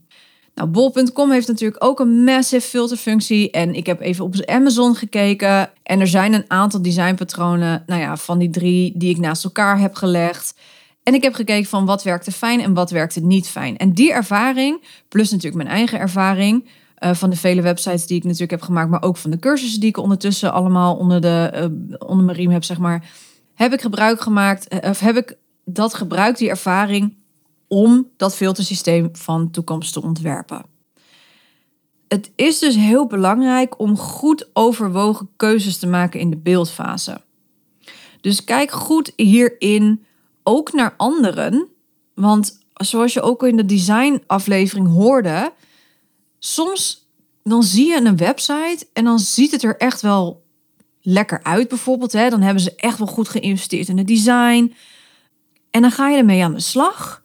Nou, 0.54 0.68
bol.com 0.68 1.30
heeft 1.30 1.48
natuurlijk 1.48 1.84
ook 1.84 2.00
een 2.00 2.24
massive 2.24 2.68
filterfunctie. 2.68 3.50
En 3.50 3.74
ik 3.74 3.86
heb 3.86 4.00
even 4.00 4.24
op 4.24 4.44
Amazon 4.44 4.94
gekeken. 4.94 5.70
En 5.82 6.00
er 6.00 6.06
zijn 6.06 6.32
een 6.32 6.44
aantal 6.48 6.82
designpatronen, 6.82 7.82
nou 7.86 8.00
ja, 8.00 8.16
van 8.16 8.38
die 8.38 8.50
drie 8.50 8.92
die 8.96 9.10
ik 9.10 9.18
naast 9.18 9.44
elkaar 9.44 9.78
heb 9.78 9.94
gelegd. 9.94 10.54
En 11.04 11.14
ik 11.14 11.22
heb 11.22 11.34
gekeken 11.34 11.68
van 11.68 11.86
wat 11.86 12.02
werkte 12.02 12.32
fijn 12.32 12.60
en 12.60 12.74
wat 12.74 12.90
werkte 12.90 13.20
niet 13.20 13.48
fijn. 13.48 13.76
En 13.76 13.92
die 13.92 14.12
ervaring, 14.12 14.84
plus 15.08 15.30
natuurlijk 15.30 15.62
mijn 15.62 15.76
eigen 15.76 15.98
ervaring, 15.98 16.68
uh, 16.98 17.14
van 17.14 17.30
de 17.30 17.36
vele 17.36 17.62
websites 17.62 18.06
die 18.06 18.16
ik 18.16 18.22
natuurlijk 18.22 18.50
heb 18.50 18.62
gemaakt, 18.62 18.90
maar 18.90 19.02
ook 19.02 19.16
van 19.16 19.30
de 19.30 19.38
cursussen 19.38 19.80
die 19.80 19.88
ik 19.88 19.96
ondertussen 19.96 20.52
allemaal 20.52 20.96
onder, 20.96 21.20
de, 21.20 21.50
uh, 21.54 21.96
onder 22.08 22.24
mijn 22.24 22.36
riem 22.36 22.50
heb, 22.50 22.64
zeg 22.64 22.78
maar, 22.78 23.10
heb 23.54 23.72
ik 23.72 23.80
gebruik 23.80 24.20
gemaakt, 24.20 24.74
uh, 24.74 24.90
of 24.90 25.00
heb 25.00 25.16
ik 25.16 25.36
dat 25.64 25.94
gebruikt, 25.94 26.38
die 26.38 26.48
ervaring, 26.48 27.16
om 27.68 28.08
dat 28.16 28.36
filtersysteem 28.36 29.08
van 29.12 29.50
toekomst 29.50 29.92
te 29.92 30.02
ontwerpen. 30.02 30.64
Het 32.08 32.30
is 32.34 32.58
dus 32.58 32.76
heel 32.76 33.06
belangrijk 33.06 33.78
om 33.78 33.96
goed 33.96 34.48
overwogen 34.52 35.28
keuzes 35.36 35.78
te 35.78 35.86
maken 35.86 36.20
in 36.20 36.30
de 36.30 36.36
beeldfase. 36.36 37.20
Dus 38.20 38.44
kijk 38.44 38.70
goed 38.70 39.12
hierin 39.16 40.04
ook 40.44 40.72
naar 40.72 40.94
anderen. 40.96 41.68
Want 42.14 42.58
zoals 42.74 43.12
je 43.12 43.20
ook 43.20 43.42
in 43.42 43.56
de 43.56 43.64
designaflevering 43.64 44.88
hoorde, 44.88 45.52
soms 46.38 47.08
dan 47.42 47.62
zie 47.62 47.86
je 47.86 47.96
een 47.96 48.16
website 48.16 48.86
en 48.92 49.04
dan 49.04 49.18
ziet 49.18 49.50
het 49.50 49.62
er 49.62 49.76
echt 49.76 50.00
wel 50.00 50.44
lekker 51.00 51.42
uit 51.42 51.68
bijvoorbeeld. 51.68 52.12
Hè? 52.12 52.30
Dan 52.30 52.40
hebben 52.40 52.62
ze 52.62 52.74
echt 52.76 52.98
wel 52.98 53.06
goed 53.06 53.28
geïnvesteerd 53.28 53.88
in 53.88 53.98
het 53.98 54.06
design. 54.06 54.74
En 55.70 55.82
dan 55.82 55.90
ga 55.90 56.08
je 56.08 56.16
ermee 56.16 56.44
aan 56.44 56.54
de 56.54 56.60
slag. 56.60 57.24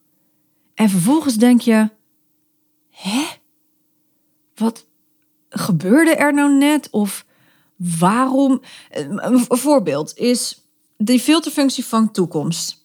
En 0.73 0.89
vervolgens 0.89 1.35
denk 1.35 1.61
je, 1.61 1.89
hè? 2.89 3.25
Wat 4.55 4.85
gebeurde 5.49 6.15
er 6.15 6.33
nou 6.33 6.53
net? 6.53 6.89
Of 6.89 7.25
waarom? 7.75 8.61
Een 8.89 9.45
voorbeeld 9.49 10.17
is 10.17 10.63
die 10.97 11.19
filterfunctie 11.19 11.85
van 11.85 12.11
toekomst 12.11 12.78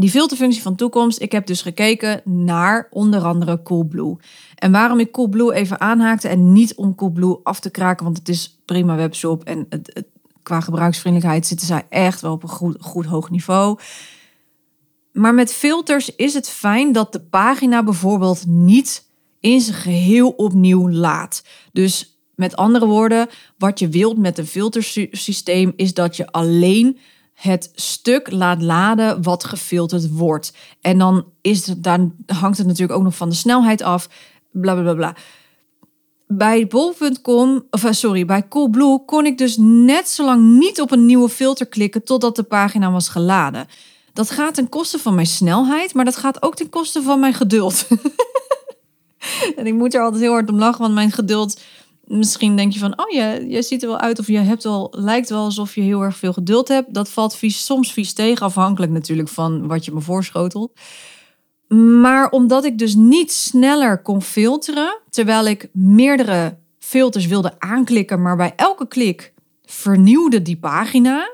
Die 0.00 0.10
filterfunctie 0.10 0.62
van 0.62 0.74
toekomst, 0.74 1.20
ik 1.20 1.32
heb 1.32 1.46
dus 1.46 1.62
gekeken 1.62 2.20
naar 2.24 2.88
onder 2.90 3.22
andere 3.22 3.62
Coolblue. 3.62 4.16
En 4.54 4.72
waarom 4.72 4.98
ik 4.98 5.12
Coolblue 5.12 5.52
even 5.52 5.80
aanhaakte 5.80 6.28
en 6.28 6.52
niet 6.52 6.74
om 6.74 6.94
Coolblue 6.94 7.40
af 7.42 7.60
te 7.60 7.70
kraken, 7.70 8.04
want 8.04 8.18
het 8.18 8.28
is 8.28 8.60
prima 8.64 8.96
webshop 8.96 9.44
en 9.44 9.66
het, 9.68 10.04
qua 10.42 10.60
gebruiksvriendelijkheid 10.60 11.46
zitten 11.46 11.66
zij 11.66 11.86
echt 11.88 12.20
wel 12.20 12.32
op 12.32 12.42
een 12.42 12.48
goed, 12.48 12.76
goed 12.80 13.06
hoog 13.06 13.30
niveau. 13.30 13.78
Maar 15.12 15.34
met 15.34 15.52
filters 15.52 16.14
is 16.14 16.34
het 16.34 16.48
fijn 16.48 16.92
dat 16.92 17.12
de 17.12 17.20
pagina 17.20 17.82
bijvoorbeeld 17.82 18.46
niet 18.46 19.06
in 19.40 19.60
zijn 19.60 19.76
geheel 19.76 20.30
opnieuw 20.30 20.90
laat. 20.90 21.44
Dus 21.72 22.20
met 22.34 22.56
andere 22.56 22.86
woorden, 22.86 23.28
wat 23.58 23.78
je 23.78 23.88
wilt 23.88 24.18
met 24.18 24.38
een 24.38 24.46
filtersysteem 24.46 25.72
is 25.76 25.94
dat 25.94 26.16
je 26.16 26.32
alleen 26.32 26.98
het 27.40 27.70
stuk 27.74 28.30
laat 28.30 28.62
laden 28.62 29.22
wat 29.22 29.44
gefilterd 29.44 30.10
wordt. 30.10 30.52
En 30.80 30.98
dan, 30.98 31.24
is 31.40 31.66
het, 31.66 31.86
hangt 32.26 32.58
het 32.58 32.66
natuurlijk 32.66 32.98
ook 32.98 33.04
nog 33.04 33.16
van 33.16 33.28
de 33.28 33.34
snelheid 33.34 33.82
af. 33.82 34.08
Bla 34.50 34.72
bla 34.72 34.82
bla 34.82 34.94
bla. 34.94 35.14
Bij 36.26 36.66
bol.com, 36.66 37.66
of 37.70 37.84
eh, 37.84 37.92
sorry, 37.92 38.24
bij 38.24 38.48
Coolblue 38.48 39.04
kon 39.04 39.26
ik 39.26 39.38
dus 39.38 39.56
net 39.58 40.08
zo 40.08 40.24
lang 40.24 40.58
niet 40.58 40.80
op 40.80 40.90
een 40.90 41.06
nieuwe 41.06 41.28
filter 41.28 41.66
klikken 41.66 42.04
totdat 42.04 42.36
de 42.36 42.42
pagina 42.42 42.90
was 42.90 43.08
geladen. 43.08 43.66
Dat 44.12 44.30
gaat 44.30 44.54
ten 44.54 44.68
koste 44.68 44.98
van 44.98 45.14
mijn 45.14 45.26
snelheid, 45.26 45.94
maar 45.94 46.04
dat 46.04 46.16
gaat 46.16 46.42
ook 46.42 46.56
ten 46.56 46.68
koste 46.68 47.02
van 47.02 47.20
mijn 47.20 47.34
geduld. 47.34 47.86
en 49.56 49.66
ik 49.66 49.74
moet 49.74 49.94
er 49.94 50.02
altijd 50.02 50.22
heel 50.22 50.32
hard 50.32 50.50
om 50.50 50.58
lachen, 50.58 50.80
want 50.80 50.94
mijn 50.94 51.12
geduld. 51.12 51.60
Misschien 52.10 52.56
denk 52.56 52.72
je 52.72 52.78
van, 52.78 52.98
oh 52.98 53.10
ja, 53.10 53.32
je 53.32 53.62
ziet 53.62 53.82
er 53.82 53.88
wel 53.88 53.98
uit 53.98 54.18
of 54.18 54.26
je 54.26 54.38
hebt 54.38 54.62
wel, 54.62 54.94
lijkt 54.96 55.30
wel 55.30 55.44
alsof 55.44 55.74
je 55.74 55.80
heel 55.80 56.02
erg 56.02 56.16
veel 56.16 56.32
geduld 56.32 56.68
hebt. 56.68 56.94
Dat 56.94 57.10
valt 57.10 57.36
vies, 57.36 57.64
soms 57.64 57.92
vies 57.92 58.12
tegen, 58.12 58.46
afhankelijk 58.46 58.92
natuurlijk 58.92 59.28
van 59.28 59.66
wat 59.66 59.84
je 59.84 59.92
me 59.92 60.00
voorschotelt. 60.00 60.72
Maar 62.00 62.30
omdat 62.30 62.64
ik 62.64 62.78
dus 62.78 62.94
niet 62.94 63.32
sneller 63.32 64.02
kon 64.02 64.22
filteren, 64.22 65.00
terwijl 65.10 65.46
ik 65.46 65.68
meerdere 65.72 66.58
filters 66.78 67.26
wilde 67.26 67.54
aanklikken, 67.58 68.22
maar 68.22 68.36
bij 68.36 68.52
elke 68.56 68.88
klik 68.88 69.32
vernieuwde 69.64 70.42
die 70.42 70.58
pagina, 70.58 71.30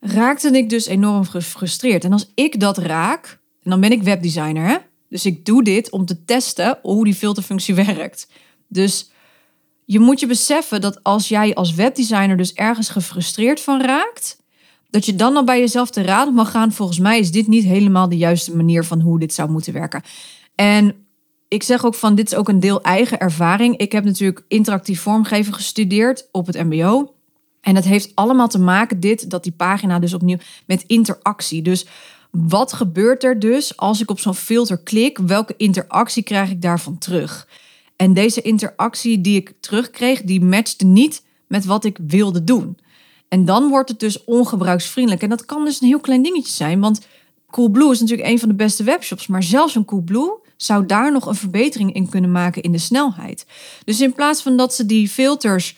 raakte 0.00 0.50
ik 0.50 0.70
dus 0.70 0.86
enorm 0.86 1.24
gefrustreerd. 1.24 2.04
En 2.04 2.12
als 2.12 2.32
ik 2.34 2.60
dat 2.60 2.78
raak, 2.78 3.40
en 3.62 3.70
dan 3.70 3.80
ben 3.80 3.92
ik 3.92 4.02
webdesigner, 4.02 4.68
hè? 4.68 4.76
dus 5.08 5.26
ik 5.26 5.44
doe 5.44 5.64
dit 5.64 5.90
om 5.90 6.04
te 6.04 6.24
testen 6.24 6.78
hoe 6.82 7.04
die 7.04 7.14
filterfunctie 7.14 7.74
werkt. 7.94 8.28
Dus 8.68 9.10
je 9.90 9.98
moet 9.98 10.20
je 10.20 10.26
beseffen 10.26 10.80
dat 10.80 11.02
als 11.02 11.28
jij 11.28 11.54
als 11.54 11.74
webdesigner 11.74 12.36
dus 12.36 12.52
ergens 12.52 12.88
gefrustreerd 12.88 13.60
van 13.60 13.80
raakt, 13.80 14.38
dat 14.90 15.06
je 15.06 15.14
dan 15.14 15.36
al 15.36 15.44
bij 15.44 15.58
jezelf 15.58 15.90
te 15.90 16.02
raden 16.02 16.34
mag 16.34 16.50
gaan. 16.50 16.72
Volgens 16.72 16.98
mij 16.98 17.18
is 17.18 17.30
dit 17.30 17.46
niet 17.46 17.64
helemaal 17.64 18.08
de 18.08 18.16
juiste 18.16 18.56
manier 18.56 18.84
van 18.84 19.00
hoe 19.00 19.18
dit 19.18 19.34
zou 19.34 19.50
moeten 19.50 19.72
werken. 19.72 20.02
En 20.54 20.94
ik 21.48 21.62
zeg 21.62 21.84
ook 21.84 21.94
van 21.94 22.14
dit 22.14 22.32
is 22.32 22.38
ook 22.38 22.48
een 22.48 22.60
deel 22.60 22.82
eigen 22.82 23.18
ervaring. 23.18 23.76
Ik 23.76 23.92
heb 23.92 24.04
natuurlijk 24.04 24.44
interactief 24.48 25.00
vormgeven 25.00 25.54
gestudeerd 25.54 26.28
op 26.32 26.46
het 26.46 26.56
MBO. 26.64 27.14
En 27.60 27.74
het 27.74 27.84
heeft 27.84 28.12
allemaal 28.14 28.48
te 28.48 28.60
maken, 28.60 29.00
dit, 29.00 29.30
dat 29.30 29.42
die 29.42 29.52
pagina 29.52 29.98
dus 29.98 30.14
opnieuw 30.14 30.38
met 30.66 30.84
interactie. 30.86 31.62
Dus 31.62 31.86
wat 32.30 32.72
gebeurt 32.72 33.24
er 33.24 33.38
dus 33.38 33.76
als 33.76 34.00
ik 34.00 34.10
op 34.10 34.20
zo'n 34.20 34.34
filter 34.34 34.78
klik? 34.78 35.18
Welke 35.18 35.54
interactie 35.56 36.22
krijg 36.22 36.50
ik 36.50 36.62
daarvan 36.62 36.98
terug? 36.98 37.46
En 37.98 38.12
deze 38.12 38.42
interactie 38.42 39.20
die 39.20 39.36
ik 39.36 39.52
terugkreeg, 39.60 40.22
die 40.22 40.44
matchte 40.44 40.84
niet 40.84 41.22
met 41.46 41.64
wat 41.64 41.84
ik 41.84 41.98
wilde 42.06 42.44
doen. 42.44 42.78
En 43.28 43.44
dan 43.44 43.68
wordt 43.68 43.88
het 43.88 44.00
dus 44.00 44.24
ongebruiksvriendelijk. 44.24 45.22
En 45.22 45.28
dat 45.28 45.44
kan 45.44 45.64
dus 45.64 45.80
een 45.80 45.88
heel 45.88 46.00
klein 46.00 46.22
dingetje 46.22 46.52
zijn, 46.52 46.80
want 46.80 47.06
Coolblue 47.50 47.90
is 47.90 48.00
natuurlijk 48.00 48.28
een 48.28 48.38
van 48.38 48.48
de 48.48 48.54
beste 48.54 48.84
webshops, 48.84 49.26
maar 49.26 49.42
zelfs 49.42 49.74
een 49.74 49.84
Coolblue 49.84 50.38
zou 50.56 50.86
daar 50.86 51.12
nog 51.12 51.26
een 51.26 51.34
verbetering 51.34 51.94
in 51.94 52.08
kunnen 52.08 52.32
maken 52.32 52.62
in 52.62 52.72
de 52.72 52.78
snelheid. 52.78 53.46
Dus 53.84 54.00
in 54.00 54.12
plaats 54.12 54.42
van 54.42 54.56
dat 54.56 54.74
ze 54.74 54.86
die 54.86 55.08
filters 55.08 55.76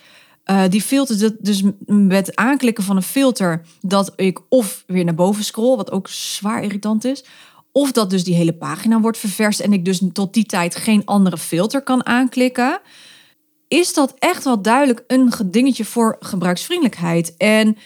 uh, 0.51 0.63
die 0.69 0.83
filters, 0.83 1.31
dus 1.39 1.63
met 1.87 2.37
aanklikken 2.37 2.85
van 2.85 2.97
een 2.97 3.03
filter, 3.03 3.63
dat 3.81 4.13
ik 4.17 4.41
of 4.49 4.85
weer 4.87 5.05
naar 5.05 5.15
boven 5.15 5.45
scroll, 5.45 5.77
wat 5.77 5.91
ook 5.91 6.09
zwaar 6.09 6.63
irritant 6.63 7.05
is. 7.05 7.25
Of 7.73 7.93
dat 7.93 8.11
dus 8.11 8.25
die 8.25 8.35
hele 8.35 8.53
pagina 8.53 9.01
wordt 9.01 9.19
ververst 9.19 9.61
en 9.61 9.73
ik 9.73 9.85
dus 9.85 10.03
tot 10.13 10.35
die 10.35 10.45
tijd 10.45 10.77
geen 10.77 11.05
andere 11.05 11.39
filter 11.39 11.83
kan 11.83 12.07
aanklikken. 12.07 12.81
Is 13.69 13.95
dat 13.95 14.15
echt 14.19 14.45
wel 14.45 14.63
duidelijk 14.63 15.05
een 15.07 15.33
dingetje 15.45 15.85
voor 15.85 16.17
gebruiksvriendelijkheid? 16.21 17.37
En 17.37 17.77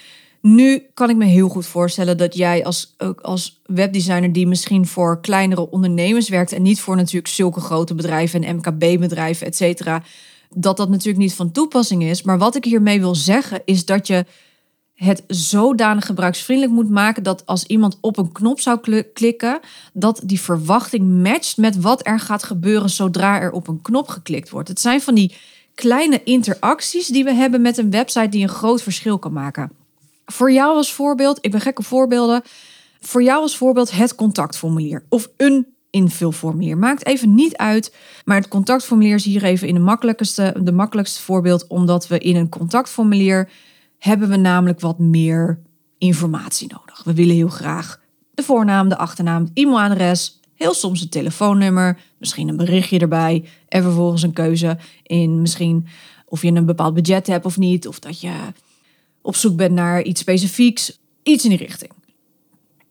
nu 0.40 0.86
kan 0.94 1.10
ik 1.10 1.16
me 1.16 1.24
heel 1.24 1.48
goed 1.48 1.66
voorstellen 1.66 2.16
dat 2.16 2.34
jij 2.34 2.64
als, 2.64 2.94
ook 2.98 3.20
als 3.20 3.60
webdesigner 3.66 4.32
die 4.32 4.46
misschien 4.46 4.86
voor 4.86 5.20
kleinere 5.20 5.70
ondernemers 5.70 6.28
werkt 6.28 6.52
en 6.52 6.62
niet 6.62 6.80
voor 6.80 6.96
natuurlijk 6.96 7.28
zulke 7.28 7.60
grote 7.60 7.94
bedrijven 7.94 8.42
en 8.44 8.56
MKB-bedrijven, 8.56 9.46
et 9.46 9.56
cetera 9.56 10.02
dat 10.56 10.76
dat 10.76 10.88
natuurlijk 10.88 11.18
niet 11.18 11.34
van 11.34 11.52
toepassing 11.52 12.02
is. 12.02 12.22
Maar 12.22 12.38
wat 12.38 12.56
ik 12.56 12.64
hiermee 12.64 13.00
wil 13.00 13.14
zeggen 13.14 13.62
is 13.64 13.84
dat 13.84 14.06
je 14.06 14.24
het 14.94 15.24
zodanig 15.26 16.06
gebruiksvriendelijk 16.06 16.74
moet 16.74 16.90
maken 16.90 17.22
dat 17.22 17.46
als 17.46 17.64
iemand 17.64 17.98
op 18.00 18.16
een 18.16 18.32
knop 18.32 18.60
zou 18.60 19.02
klikken, 19.12 19.60
dat 19.92 20.20
die 20.24 20.40
verwachting 20.40 21.22
matcht 21.22 21.56
met 21.56 21.80
wat 21.80 22.06
er 22.06 22.20
gaat 22.20 22.42
gebeuren 22.42 22.90
zodra 22.90 23.40
er 23.40 23.52
op 23.52 23.68
een 23.68 23.82
knop 23.82 24.08
geklikt 24.08 24.50
wordt. 24.50 24.68
Het 24.68 24.80
zijn 24.80 25.00
van 25.00 25.14
die 25.14 25.36
kleine 25.74 26.22
interacties 26.24 27.06
die 27.06 27.24
we 27.24 27.32
hebben 27.32 27.62
met 27.62 27.78
een 27.78 27.90
website 27.90 28.28
die 28.28 28.42
een 28.42 28.48
groot 28.48 28.82
verschil 28.82 29.18
kan 29.18 29.32
maken. 29.32 29.70
Voor 30.26 30.52
jou 30.52 30.76
als 30.76 30.92
voorbeeld, 30.92 31.38
ik 31.40 31.50
ben 31.50 31.60
gek 31.60 31.78
op 31.78 31.84
voorbeelden. 31.84 32.42
Voor 33.00 33.22
jou 33.22 33.42
als 33.42 33.56
voorbeeld 33.56 33.90
het 33.90 34.14
contactformulier 34.14 35.04
of 35.08 35.28
een 35.36 35.66
invulformulier. 35.90 36.78
Maakt 36.78 37.06
even 37.06 37.34
niet 37.34 37.56
uit, 37.56 37.94
maar 38.24 38.36
het 38.36 38.48
contactformulier 38.48 39.14
is 39.14 39.24
hier 39.24 39.44
even 39.44 39.68
in 39.68 39.74
de 39.74 39.80
makkelijkste, 39.80 40.54
de 40.60 40.72
makkelijkste 40.72 41.22
voorbeeld, 41.22 41.66
omdat 41.66 42.06
we 42.06 42.18
in 42.18 42.36
een 42.36 42.48
contactformulier 42.48 43.48
hebben 44.04 44.28
we 44.28 44.36
namelijk 44.36 44.80
wat 44.80 44.98
meer 44.98 45.58
informatie 45.98 46.72
nodig. 46.72 47.02
We 47.04 47.14
willen 47.14 47.34
heel 47.34 47.48
graag 47.48 48.00
de 48.34 48.42
voornaam, 48.42 48.88
de 48.88 48.96
achternaam, 48.96 49.42
het 49.42 49.50
e-mailadres, 49.54 50.40
heel 50.54 50.74
soms 50.74 51.00
een 51.00 51.08
telefoonnummer, 51.08 51.98
misschien 52.18 52.48
een 52.48 52.56
berichtje 52.56 52.98
erbij 52.98 53.44
en 53.68 53.82
vervolgens 53.82 54.22
een 54.22 54.32
keuze 54.32 54.78
in 55.02 55.40
misschien 55.40 55.86
of 56.26 56.42
je 56.42 56.52
een 56.52 56.66
bepaald 56.66 56.94
budget 56.94 57.26
hebt 57.26 57.44
of 57.44 57.58
niet, 57.58 57.88
of 57.88 57.98
dat 57.98 58.20
je 58.20 58.32
op 59.22 59.36
zoek 59.36 59.56
bent 59.56 59.72
naar 59.72 60.02
iets 60.02 60.20
specifieks, 60.20 60.98
iets 61.22 61.44
in 61.44 61.50
die 61.50 61.58
richting. 61.58 61.92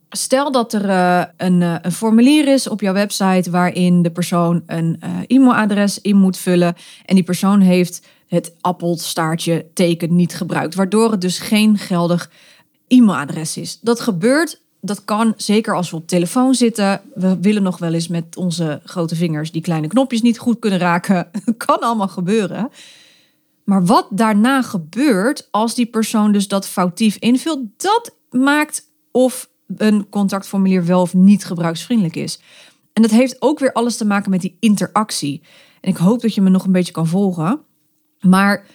Stel 0.10 0.52
dat 0.52 0.74
er 0.74 0.86
uh, 0.86 1.24
een, 1.38 1.62
uh, 1.62 1.76
een, 1.82 1.92
formulier 1.92 2.48
is 2.48 2.68
op 2.68 2.82
jouw 2.82 2.94
website 2.94 3.52
waarin 3.52 4.02
de 4.02 4.12
persoon 4.12 4.64
een 4.66 5.00
uh, 5.04 5.18
e-mailadres 5.28 6.02
in 6.02 6.18
moet 6.18 6.38
vullen 6.38 6.76
en 7.06 7.16
die 7.16 7.24
persoon 7.24 7.60
heeft 7.62 8.08
het 8.34 8.54
appelstaartje 8.62 9.66
teken 9.74 10.16
niet 10.16 10.36
gebruikt, 10.36 10.76
waardoor 10.76 11.12
het 11.12 11.22
dus 11.22 11.40
geen 11.40 11.78
geldig 11.78 12.32
e-mailadres 12.88 13.58
is. 13.58 13.80
Dat 13.82 14.00
gebeurt, 14.00 14.62
dat 14.82 15.06
kan 15.06 15.34
zeker 15.38 15.76
als 15.76 15.90
we 15.90 15.96
op 15.96 16.08
telefoon 16.08 16.56
zitten. 16.56 17.02
We 17.16 17.40
willen 17.40 17.64
nog 17.64 17.78
wel 17.78 17.94
eens 17.94 18.08
met 18.08 18.38
onze 18.38 18.82
grote 18.84 19.16
vingers 19.16 19.52
die 19.52 19.62
kleine 19.62 19.88
knopjes 19.88 20.22
niet 20.22 20.40
goed 20.40 20.60
kunnen 20.60 20.80
raken. 20.80 21.30
kan 21.58 21.80
allemaal 21.80 22.08
gebeuren. 22.08 22.70
Maar 23.64 23.86
wat 23.86 24.08
daarna 24.10 24.62
gebeurt 24.62 25.48
als 25.52 25.76
die 25.76 25.86
persoon 25.86 26.32
dus 26.32 26.48
dat 26.48 26.68
foutief 26.68 27.16
invult, 27.16 27.60
dat 27.78 28.16
maakt 28.30 28.92
of 29.12 29.50
een 29.78 30.10
contactformulier 30.10 30.86
wel 30.86 31.02
of 31.02 31.14
niet 31.14 31.46
gebruiksvriendelijk 31.46 32.16
is. 32.16 32.40
En 32.94 33.02
dat 33.02 33.12
heeft 33.12 33.42
ook 33.42 33.60
weer 33.60 33.74
alles 33.74 33.98
te 33.98 34.06
maken 34.06 34.30
met 34.30 34.42
die 34.42 34.58
interactie. 34.60 35.42
En 35.82 35.90
ik 35.90 35.98
hoop 35.98 36.22
dat 36.22 36.34
je 36.34 36.42
me 36.42 36.50
nog 36.50 36.66
een 36.66 36.72
beetje 36.72 36.92
kan 36.92 37.08
volgen. 37.08 37.60
Maar 38.24 38.66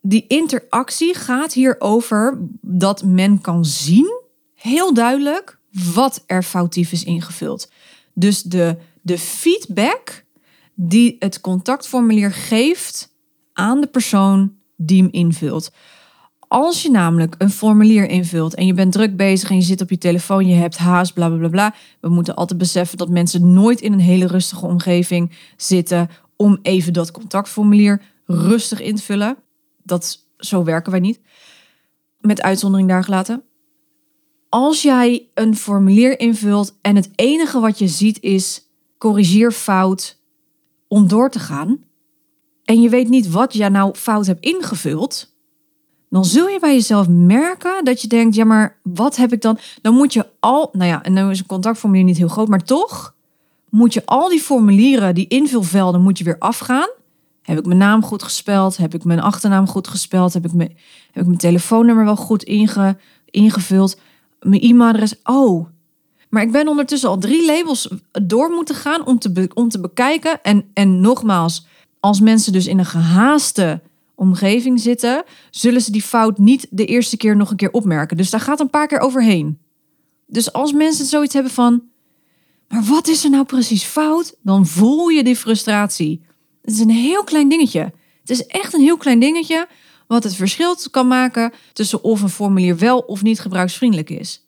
die 0.00 0.24
interactie 0.26 1.14
gaat 1.14 1.52
hier 1.52 1.76
over 1.78 2.38
dat 2.60 3.04
men 3.04 3.40
kan 3.40 3.64
zien, 3.64 4.20
heel 4.54 4.94
duidelijk, 4.94 5.58
wat 5.94 6.22
er 6.26 6.42
foutief 6.42 6.92
is 6.92 7.04
ingevuld. 7.04 7.70
Dus 8.14 8.42
de, 8.42 8.76
de 9.00 9.18
feedback 9.18 10.24
die 10.74 11.16
het 11.18 11.40
contactformulier 11.40 12.32
geeft 12.32 13.14
aan 13.52 13.80
de 13.80 13.86
persoon 13.86 14.54
die 14.76 15.02
hem 15.02 15.12
invult. 15.12 15.72
Als 16.48 16.82
je 16.82 16.90
namelijk 16.90 17.34
een 17.38 17.50
formulier 17.50 18.08
invult 18.08 18.54
en 18.54 18.66
je 18.66 18.74
bent 18.74 18.92
druk 18.92 19.16
bezig 19.16 19.50
en 19.50 19.56
je 19.56 19.62
zit 19.62 19.80
op 19.80 19.90
je 19.90 19.98
telefoon, 19.98 20.48
je 20.48 20.54
hebt 20.54 20.76
haast, 20.76 21.14
bla 21.14 21.28
bla 21.28 21.48
bla. 21.48 21.74
We 22.00 22.08
moeten 22.08 22.34
altijd 22.34 22.58
beseffen 22.58 22.98
dat 22.98 23.08
mensen 23.08 23.52
nooit 23.52 23.80
in 23.80 23.92
een 23.92 24.00
hele 24.00 24.26
rustige 24.26 24.66
omgeving 24.66 25.32
zitten 25.56 26.10
om 26.36 26.58
even 26.62 26.92
dat 26.92 27.10
contactformulier 27.10 28.02
rustig 28.26 28.80
in 28.80 28.94
te 28.94 29.02
vullen. 29.02 29.36
Dat, 29.82 30.26
zo 30.38 30.64
werken 30.64 30.90
wij 30.90 31.00
niet. 31.00 31.20
Met 32.20 32.42
uitzondering 32.42 32.88
daar 32.88 33.04
gelaten. 33.04 33.42
Als 34.48 34.82
jij 34.82 35.28
een 35.34 35.56
formulier 35.56 36.20
invult 36.20 36.78
en 36.80 36.96
het 36.96 37.10
enige 37.14 37.60
wat 37.60 37.78
je 37.78 37.88
ziet 37.88 38.20
is 38.20 38.68
corrigeer 38.98 39.52
fout 39.52 40.20
om 40.88 41.08
door 41.08 41.30
te 41.30 41.38
gaan. 41.38 41.84
En 42.64 42.80
je 42.80 42.88
weet 42.88 43.08
niet 43.08 43.30
wat 43.30 43.52
je 43.52 43.68
nou 43.68 43.94
fout 43.94 44.26
hebt 44.26 44.44
ingevuld 44.44 45.36
dan 46.08 46.24
zul 46.24 46.48
je 46.48 46.60
bij 46.60 46.74
jezelf 46.74 47.08
merken 47.08 47.84
dat 47.84 48.00
je 48.00 48.08
denkt: 48.08 48.34
ja, 48.34 48.44
maar 48.44 48.78
wat 48.82 49.16
heb 49.16 49.32
ik 49.32 49.40
dan? 49.40 49.58
Dan 49.82 49.94
moet 49.94 50.12
je 50.12 50.26
al, 50.40 50.68
nou 50.72 50.90
ja, 50.90 51.02
en 51.02 51.12
nu 51.12 51.30
is 51.30 51.38
een 51.38 51.46
contactformulier 51.46 52.04
niet 52.04 52.16
heel 52.16 52.28
groot, 52.28 52.48
maar 52.48 52.64
toch 52.64 53.14
moet 53.70 53.94
je 53.94 54.02
al 54.04 54.28
die 54.28 54.40
formulieren, 54.40 55.14
die 55.14 55.28
invulvelden, 55.28 56.00
moet 56.02 56.18
je 56.18 56.24
weer 56.24 56.38
afgaan. 56.38 56.88
Heb 57.46 57.58
ik 57.58 57.66
mijn 57.66 57.78
naam 57.78 58.02
goed 58.02 58.22
gespeld? 58.22 58.76
Heb 58.76 58.94
ik 58.94 59.04
mijn 59.04 59.20
achternaam 59.20 59.66
goed 59.66 59.88
gespeld? 59.88 60.32
Heb 60.32 60.44
ik 60.44 60.52
mijn, 60.52 60.76
heb 61.10 61.22
ik 61.22 61.26
mijn 61.26 61.38
telefoonnummer 61.38 62.04
wel 62.04 62.16
goed 62.16 62.42
inge, 62.42 62.96
ingevuld? 63.24 63.98
Mijn 64.40 64.60
e-mailadres? 64.60 65.14
Oh, 65.22 65.66
maar 66.28 66.42
ik 66.42 66.52
ben 66.52 66.68
ondertussen 66.68 67.08
al 67.08 67.18
drie 67.18 67.46
labels 67.46 67.88
door 68.22 68.50
moeten 68.50 68.74
gaan 68.74 69.06
om 69.06 69.18
te, 69.18 69.50
om 69.54 69.68
te 69.68 69.80
bekijken. 69.80 70.42
En, 70.42 70.64
en 70.72 71.00
nogmaals, 71.00 71.66
als 72.00 72.20
mensen 72.20 72.52
dus 72.52 72.66
in 72.66 72.78
een 72.78 72.84
gehaaste 72.84 73.82
omgeving 74.14 74.80
zitten, 74.80 75.24
zullen 75.50 75.80
ze 75.80 75.90
die 75.90 76.02
fout 76.02 76.38
niet 76.38 76.66
de 76.70 76.84
eerste 76.84 77.16
keer 77.16 77.36
nog 77.36 77.50
een 77.50 77.56
keer 77.56 77.72
opmerken. 77.72 78.16
Dus 78.16 78.30
daar 78.30 78.40
gaat 78.40 78.60
een 78.60 78.70
paar 78.70 78.86
keer 78.86 79.00
overheen. 79.00 79.58
Dus 80.26 80.52
als 80.52 80.72
mensen 80.72 81.06
zoiets 81.06 81.34
hebben 81.34 81.52
van, 81.52 81.82
maar 82.68 82.84
wat 82.84 83.08
is 83.08 83.24
er 83.24 83.30
nou 83.30 83.44
precies 83.44 83.84
fout? 83.84 84.36
Dan 84.42 84.66
voel 84.66 85.08
je 85.08 85.24
die 85.24 85.36
frustratie. 85.36 86.24
Het 86.66 86.74
is 86.74 86.80
een 86.80 86.90
heel 86.90 87.24
klein 87.24 87.48
dingetje. 87.48 87.80
Het 88.20 88.30
is 88.30 88.46
echt 88.46 88.74
een 88.74 88.80
heel 88.80 88.96
klein 88.96 89.20
dingetje 89.20 89.68
wat 90.06 90.24
het 90.24 90.34
verschil 90.34 90.76
kan 90.90 91.08
maken 91.08 91.52
tussen 91.72 92.04
of 92.04 92.22
een 92.22 92.28
formulier 92.28 92.78
wel 92.78 92.98
of 92.98 93.22
niet 93.22 93.40
gebruiksvriendelijk 93.40 94.10
is. 94.10 94.44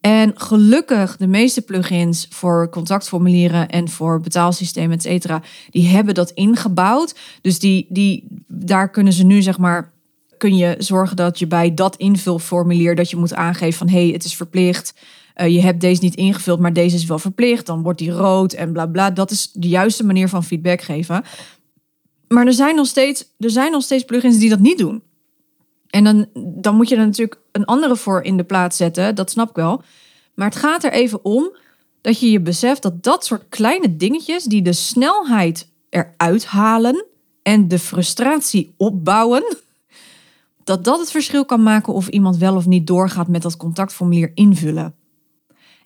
En 0.00 0.32
gelukkig, 0.34 1.16
de 1.16 1.26
meeste 1.26 1.62
plugins 1.62 2.26
voor 2.30 2.68
contactformulieren 2.70 3.68
en 3.68 3.88
voor 3.88 4.20
betaalsystemen, 4.20 4.96
et 4.96 5.02
cetera, 5.02 5.42
die 5.70 5.88
hebben 5.88 6.14
dat 6.14 6.30
ingebouwd. 6.30 7.14
Dus 7.40 7.58
die, 7.58 7.86
die, 7.88 8.26
daar 8.46 8.90
kunnen 8.90 9.12
ze 9.12 9.24
nu 9.24 9.42
zeg 9.42 9.58
maar 9.58 9.92
kun 10.36 10.56
je 10.56 10.74
zorgen 10.78 11.16
dat 11.16 11.38
je 11.38 11.46
bij 11.46 11.74
dat 11.74 11.96
invulformulier 11.96 12.94
dat 12.94 13.10
je 13.10 13.16
moet 13.16 13.34
aangeven 13.34 13.78
van 13.78 13.88
hé, 13.88 14.02
hey, 14.02 14.12
het 14.12 14.24
is 14.24 14.36
verplicht. 14.36 14.94
Uh, 15.40 15.48
je 15.48 15.60
hebt 15.60 15.80
deze 15.80 16.02
niet 16.02 16.14
ingevuld, 16.14 16.60
maar 16.60 16.72
deze 16.72 16.96
is 16.96 17.04
wel 17.04 17.18
verplicht. 17.18 17.66
Dan 17.66 17.82
wordt 17.82 17.98
die 17.98 18.10
rood 18.10 18.52
en 18.52 18.72
bla 18.72 18.86
bla. 18.86 19.10
Dat 19.10 19.30
is 19.30 19.50
de 19.52 19.68
juiste 19.68 20.06
manier 20.06 20.28
van 20.28 20.44
feedback 20.44 20.80
geven. 20.80 21.24
Maar 22.28 22.46
er 22.46 22.52
zijn 22.52 22.76
nog 22.76 22.86
steeds, 22.86 23.24
er 23.38 23.50
zijn 23.50 23.72
nog 23.72 23.82
steeds 23.82 24.04
plugins 24.04 24.38
die 24.38 24.48
dat 24.48 24.58
niet 24.58 24.78
doen. 24.78 25.02
En 25.86 26.04
dan, 26.04 26.26
dan 26.34 26.76
moet 26.76 26.88
je 26.88 26.96
er 26.96 27.06
natuurlijk 27.06 27.40
een 27.52 27.64
andere 27.64 27.96
voor 27.96 28.22
in 28.22 28.36
de 28.36 28.44
plaats 28.44 28.76
zetten. 28.76 29.14
Dat 29.14 29.30
snap 29.30 29.48
ik 29.48 29.56
wel. 29.56 29.82
Maar 30.34 30.48
het 30.48 30.58
gaat 30.58 30.84
er 30.84 30.92
even 30.92 31.24
om 31.24 31.56
dat 32.00 32.20
je 32.20 32.30
je 32.30 32.40
beseft 32.40 32.82
dat 32.82 33.02
dat 33.02 33.24
soort 33.24 33.48
kleine 33.48 33.96
dingetjes 33.96 34.44
die 34.44 34.62
de 34.62 34.72
snelheid 34.72 35.68
eruit 35.88 36.46
halen 36.46 37.04
en 37.42 37.68
de 37.68 37.78
frustratie 37.78 38.74
opbouwen, 38.76 39.56
dat 40.64 40.84
dat 40.84 40.98
het 40.98 41.10
verschil 41.10 41.44
kan 41.44 41.62
maken 41.62 41.92
of 41.92 42.08
iemand 42.08 42.36
wel 42.36 42.56
of 42.56 42.66
niet 42.66 42.86
doorgaat 42.86 43.28
met 43.28 43.42
dat 43.42 43.56
contactformulier 43.56 44.30
invullen. 44.34 44.94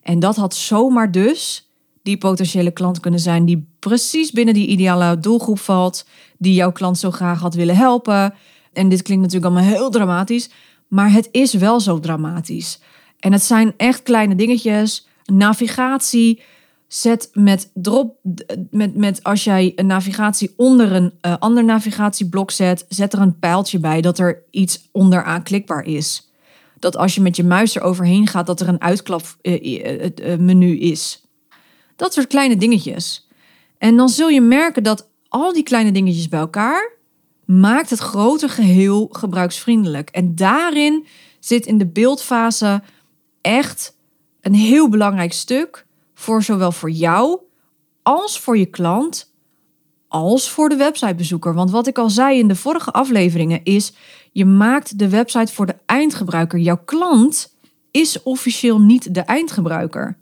En 0.05 0.19
dat 0.19 0.37
had 0.37 0.55
zomaar 0.55 1.11
dus 1.11 1.69
die 2.03 2.19
potentiële 2.19 2.71
klant 2.71 3.01
kunnen 3.01 3.21
zijn 3.21 3.45
die 3.45 3.69
precies 3.79 4.31
binnen 4.33 4.55
die 4.55 4.67
ideale 4.67 5.19
doelgroep 5.19 5.59
valt, 5.59 6.07
die 6.38 6.55
jouw 6.55 6.73
klant 6.73 6.99
zo 6.99 7.11
graag 7.11 7.40
had 7.40 7.55
willen 7.55 7.77
helpen. 7.77 8.35
En 8.73 8.88
dit 8.88 9.03
klinkt 9.03 9.23
natuurlijk 9.23 9.53
allemaal 9.53 9.73
heel 9.73 9.90
dramatisch, 9.90 10.51
maar 10.88 11.12
het 11.12 11.29
is 11.31 11.55
wel 11.55 11.81
zo 11.81 12.01
dramatisch. 12.01 12.81
En 13.19 13.33
het 13.33 13.43
zijn 13.43 13.75
echt 13.77 14.03
kleine 14.03 14.35
dingetjes. 14.35 15.07
Navigatie. 15.25 16.43
Zet 16.87 17.31
met 17.33 17.71
drop, 17.75 18.17
met, 18.71 18.97
met 18.97 19.23
als 19.23 19.45
jij 19.45 19.73
een 19.77 19.87
navigatie 19.87 20.55
onder 20.57 20.93
een 20.93 21.12
uh, 21.23 21.37
ander 21.38 21.64
navigatieblok 21.64 22.51
zet, 22.51 22.85
zet 22.88 23.12
er 23.12 23.21
een 23.21 23.38
pijltje 23.38 23.79
bij 23.79 24.01
dat 24.01 24.19
er 24.19 24.43
iets 24.51 24.88
onderaan 24.93 25.43
klikbaar 25.43 25.85
is. 25.85 26.24
Dat 26.85 26.97
als 26.97 27.14
je 27.14 27.20
met 27.20 27.37
je 27.37 27.44
muis 27.44 27.77
er 27.77 27.83
overheen 27.83 28.27
gaat, 28.27 28.47
dat 28.47 28.61
er 28.61 28.68
een 28.68 28.81
uitklapmenu 28.81 30.66
uh, 30.66 30.83
uh, 30.83 30.90
is. 30.90 31.25
Dat 31.97 32.12
soort 32.12 32.27
kleine 32.27 32.57
dingetjes. 32.57 33.29
En 33.79 33.97
dan 33.97 34.09
zul 34.09 34.29
je 34.29 34.40
merken 34.40 34.83
dat 34.83 35.09
al 35.29 35.53
die 35.53 35.62
kleine 35.62 35.92
dingetjes 35.92 36.29
bij 36.29 36.40
elkaar 36.40 36.92
maakt 37.44 37.90
het 37.90 37.99
grote 37.99 38.49
geheel 38.49 39.09
gebruiksvriendelijk. 39.12 40.11
En 40.11 40.35
daarin 40.35 41.07
zit 41.38 41.66
in 41.66 41.79
de 41.79 41.87
beeldfase 41.87 42.83
echt 43.40 43.97
een 44.40 44.55
heel 44.55 44.88
belangrijk 44.88 45.33
stuk 45.33 45.87
voor 46.14 46.42
zowel 46.42 46.73
voor 46.73 46.90
jou 46.90 47.40
als 48.03 48.40
voor 48.40 48.59
je 48.59 48.66
klant 48.66 49.34
als 50.14 50.50
voor 50.50 50.68
de 50.68 50.77
websitebezoeker. 50.77 51.55
Want 51.55 51.70
wat 51.70 51.87
ik 51.87 51.98
al 51.98 52.11
zei 52.11 52.38
in 52.38 52.48
de 52.48 52.57
vorige 52.57 52.90
afleveringen 52.90 53.61
is, 53.64 53.92
je 54.33 54.44
maakt 54.44 54.98
de 54.98 55.09
website 55.09 55.53
voor 55.53 55.66
de 55.66 55.77
eindgebruiker. 55.87 56.59
Jouw 56.59 56.83
klant 56.85 57.55
is 57.90 58.22
officieel 58.22 58.81
niet 58.81 59.14
de 59.14 59.20
eindgebruiker. 59.20 60.16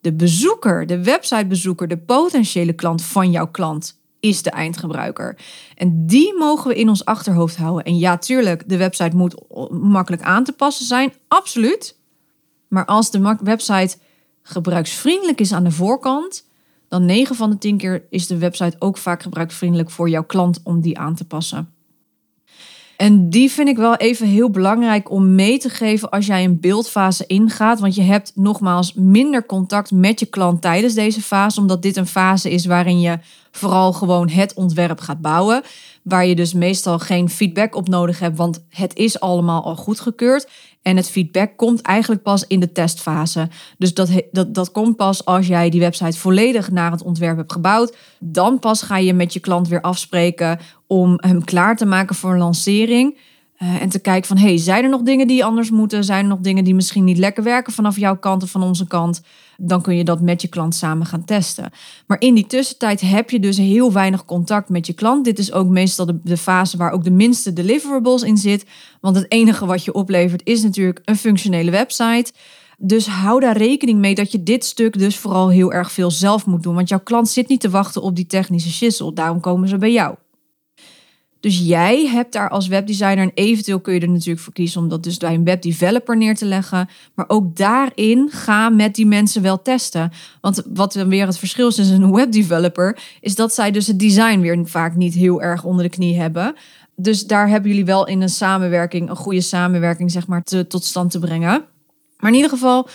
De 0.00 0.12
bezoeker, 0.12 0.86
de 0.86 1.02
websitebezoeker, 1.02 1.88
de 1.88 1.98
potentiële 1.98 2.72
klant 2.72 3.02
van 3.02 3.30
jouw 3.30 3.46
klant 3.50 3.98
is 4.20 4.42
de 4.42 4.50
eindgebruiker. 4.50 5.38
En 5.74 6.06
die 6.06 6.38
mogen 6.38 6.68
we 6.68 6.74
in 6.74 6.88
ons 6.88 7.04
achterhoofd 7.04 7.56
houden. 7.56 7.84
En 7.84 7.98
ja, 7.98 8.18
tuurlijk, 8.18 8.68
de 8.68 8.76
website 8.76 9.16
moet 9.16 9.34
makkelijk 9.70 10.22
aan 10.22 10.44
te 10.44 10.52
passen 10.52 10.86
zijn. 10.86 11.12
Absoluut. 11.28 11.98
Maar 12.68 12.84
als 12.84 13.10
de 13.10 13.36
website 13.42 13.96
gebruiksvriendelijk 14.42 15.40
is 15.40 15.52
aan 15.52 15.64
de 15.64 15.70
voorkant, 15.70 16.48
dan 16.90 17.04
9 17.04 17.36
van 17.36 17.50
de 17.50 17.58
10 17.58 17.76
keer 17.76 18.06
is 18.10 18.26
de 18.26 18.38
website 18.38 18.76
ook 18.78 18.98
vaak 18.98 19.22
gebruiksvriendelijk 19.22 19.90
voor 19.90 20.08
jouw 20.08 20.24
klant 20.24 20.60
om 20.64 20.80
die 20.80 20.98
aan 20.98 21.14
te 21.14 21.24
passen. 21.24 21.68
En 22.96 23.30
die 23.30 23.50
vind 23.50 23.68
ik 23.68 23.76
wel 23.76 23.96
even 23.96 24.26
heel 24.26 24.50
belangrijk 24.50 25.10
om 25.10 25.34
mee 25.34 25.58
te 25.58 25.68
geven 25.68 26.10
als 26.10 26.26
jij 26.26 26.44
een 26.44 26.60
beeldfase 26.60 27.26
ingaat. 27.26 27.80
Want 27.80 27.94
je 27.94 28.02
hebt 28.02 28.32
nogmaals 28.34 28.94
minder 28.94 29.46
contact 29.46 29.90
met 29.90 30.20
je 30.20 30.26
klant 30.26 30.62
tijdens 30.62 30.94
deze 30.94 31.22
fase, 31.22 31.60
omdat 31.60 31.82
dit 31.82 31.96
een 31.96 32.06
fase 32.06 32.50
is 32.50 32.66
waarin 32.66 33.00
je 33.00 33.18
vooral 33.50 33.92
gewoon 33.92 34.28
het 34.28 34.54
ontwerp 34.54 35.00
gaat 35.00 35.20
bouwen. 35.20 35.62
Waar 36.02 36.26
je 36.26 36.34
dus 36.34 36.52
meestal 36.52 36.98
geen 36.98 37.28
feedback 37.28 37.74
op 37.74 37.88
nodig 37.88 38.18
hebt, 38.18 38.36
want 38.36 38.64
het 38.68 38.96
is 38.96 39.20
allemaal 39.20 39.64
al 39.64 39.76
goedgekeurd. 39.76 40.48
En 40.82 40.96
het 40.96 41.10
feedback 41.10 41.56
komt 41.56 41.80
eigenlijk 41.80 42.22
pas 42.22 42.46
in 42.46 42.60
de 42.60 42.72
testfase. 42.72 43.48
Dus 43.78 43.94
dat, 43.94 44.10
dat, 44.30 44.54
dat 44.54 44.70
komt 44.70 44.96
pas 44.96 45.24
als 45.24 45.46
jij 45.46 45.70
die 45.70 45.80
website 45.80 46.18
volledig 46.18 46.70
naar 46.70 46.90
het 46.90 47.02
ontwerp 47.02 47.36
hebt 47.36 47.52
gebouwd. 47.52 47.96
Dan 48.18 48.58
pas 48.58 48.82
ga 48.82 48.96
je 48.96 49.14
met 49.14 49.32
je 49.32 49.40
klant 49.40 49.68
weer 49.68 49.80
afspreken 49.80 50.58
om 50.86 51.14
hem 51.16 51.44
klaar 51.44 51.76
te 51.76 51.86
maken 51.86 52.14
voor 52.14 52.32
een 52.32 52.38
lancering. 52.38 53.18
Uh, 53.62 53.82
en 53.82 53.88
te 53.88 53.98
kijken 53.98 54.28
van, 54.28 54.36
hey, 54.36 54.56
zijn 54.56 54.84
er 54.84 54.90
nog 54.90 55.02
dingen 55.02 55.26
die 55.26 55.44
anders 55.44 55.70
moeten? 55.70 56.04
Zijn 56.04 56.22
er 56.22 56.30
nog 56.30 56.38
dingen 56.38 56.64
die 56.64 56.74
misschien 56.74 57.04
niet 57.04 57.18
lekker 57.18 57.42
werken 57.42 57.72
vanaf 57.72 57.98
jouw 57.98 58.16
kant 58.16 58.42
of 58.42 58.50
van 58.50 58.62
onze 58.62 58.86
kant? 58.86 59.22
Dan 59.56 59.82
kun 59.82 59.96
je 59.96 60.04
dat 60.04 60.20
met 60.20 60.42
je 60.42 60.48
klant 60.48 60.74
samen 60.74 61.06
gaan 61.06 61.24
testen. 61.24 61.70
Maar 62.06 62.20
in 62.20 62.34
die 62.34 62.46
tussentijd 62.46 63.00
heb 63.00 63.30
je 63.30 63.40
dus 63.40 63.56
heel 63.56 63.92
weinig 63.92 64.24
contact 64.24 64.68
met 64.68 64.86
je 64.86 64.92
klant. 64.92 65.24
Dit 65.24 65.38
is 65.38 65.52
ook 65.52 65.68
meestal 65.68 66.06
de, 66.22 66.36
fase 66.36 66.76
waar 66.76 66.92
ook 66.92 67.04
de 67.04 67.10
minste 67.10 67.52
deliverables 67.52 68.22
in 68.22 68.36
zit. 68.36 68.66
Want 69.00 69.16
het 69.16 69.26
enige 69.28 69.66
wat 69.66 69.84
je 69.84 69.92
oplevert 69.92 70.40
is 70.44 70.62
natuurlijk 70.62 71.00
een 71.04 71.16
functionele 71.16 71.70
website. 71.70 72.32
Dus 72.78 73.06
hou 73.06 73.40
daar 73.40 73.56
rekening 73.56 73.98
mee 73.98 74.14
dat 74.14 74.32
je 74.32 74.42
dit 74.42 74.64
stuk 74.64 74.98
dus 74.98 75.16
vooral 75.16 75.48
heel 75.48 75.72
erg 75.72 75.92
veel 75.92 76.10
zelf 76.10 76.46
moet 76.46 76.62
doen. 76.62 76.74
Want 76.74 76.88
jouw 76.88 77.00
klant 77.00 77.28
zit 77.28 77.48
niet 77.48 77.60
te 77.60 77.70
wachten 77.70 78.02
op 78.02 78.16
die 78.16 78.26
technische 78.26 78.70
shizzle. 78.70 79.12
Daarom 79.12 79.40
komen 79.40 79.68
ze 79.68 79.76
bij 79.76 79.92
jou. 79.92 80.14
Dus 81.40 81.58
jij 81.58 82.06
hebt 82.06 82.32
daar 82.32 82.50
als 82.50 82.68
webdesigner 82.68 83.24
en 83.24 83.30
eventueel 83.34 83.80
kun 83.80 83.94
je 83.94 84.00
er 84.00 84.08
natuurlijk 84.08 84.40
voor 84.40 84.52
kiezen 84.52 84.80
om 84.80 84.88
dat 84.88 85.02
dus 85.02 85.16
bij 85.16 85.34
een 85.34 85.44
webdeveloper 85.44 86.16
neer 86.16 86.34
te 86.34 86.44
leggen. 86.44 86.88
Maar 87.14 87.24
ook 87.28 87.56
daarin 87.56 88.28
ga 88.30 88.68
met 88.68 88.94
die 88.94 89.06
mensen 89.06 89.42
wel 89.42 89.62
testen. 89.62 90.12
Want 90.40 90.62
wat 90.74 90.94
weer 90.94 91.26
het 91.26 91.38
verschil 91.38 91.68
is 91.68 91.74
tussen 91.74 92.02
een 92.02 92.12
webdeveloper, 92.12 92.98
is 93.20 93.34
dat 93.34 93.54
zij 93.54 93.70
dus 93.70 93.86
het 93.86 93.98
design 93.98 94.40
weer 94.40 94.68
vaak 94.68 94.96
niet 94.96 95.14
heel 95.14 95.42
erg 95.42 95.64
onder 95.64 95.84
de 95.84 95.90
knie 95.90 96.18
hebben. 96.20 96.54
Dus 96.96 97.26
daar 97.26 97.48
hebben 97.48 97.70
jullie 97.70 97.84
wel 97.84 98.06
in 98.06 98.20
een 98.20 98.28
samenwerking, 98.28 99.10
een 99.10 99.16
goede 99.16 99.40
samenwerking, 99.40 100.10
zeg 100.10 100.26
maar, 100.26 100.42
tot 100.42 100.84
stand 100.84 101.10
te 101.10 101.18
brengen. 101.18 101.64
Maar 102.18 102.30
in 102.30 102.36
ieder 102.36 102.50
geval 102.50 102.88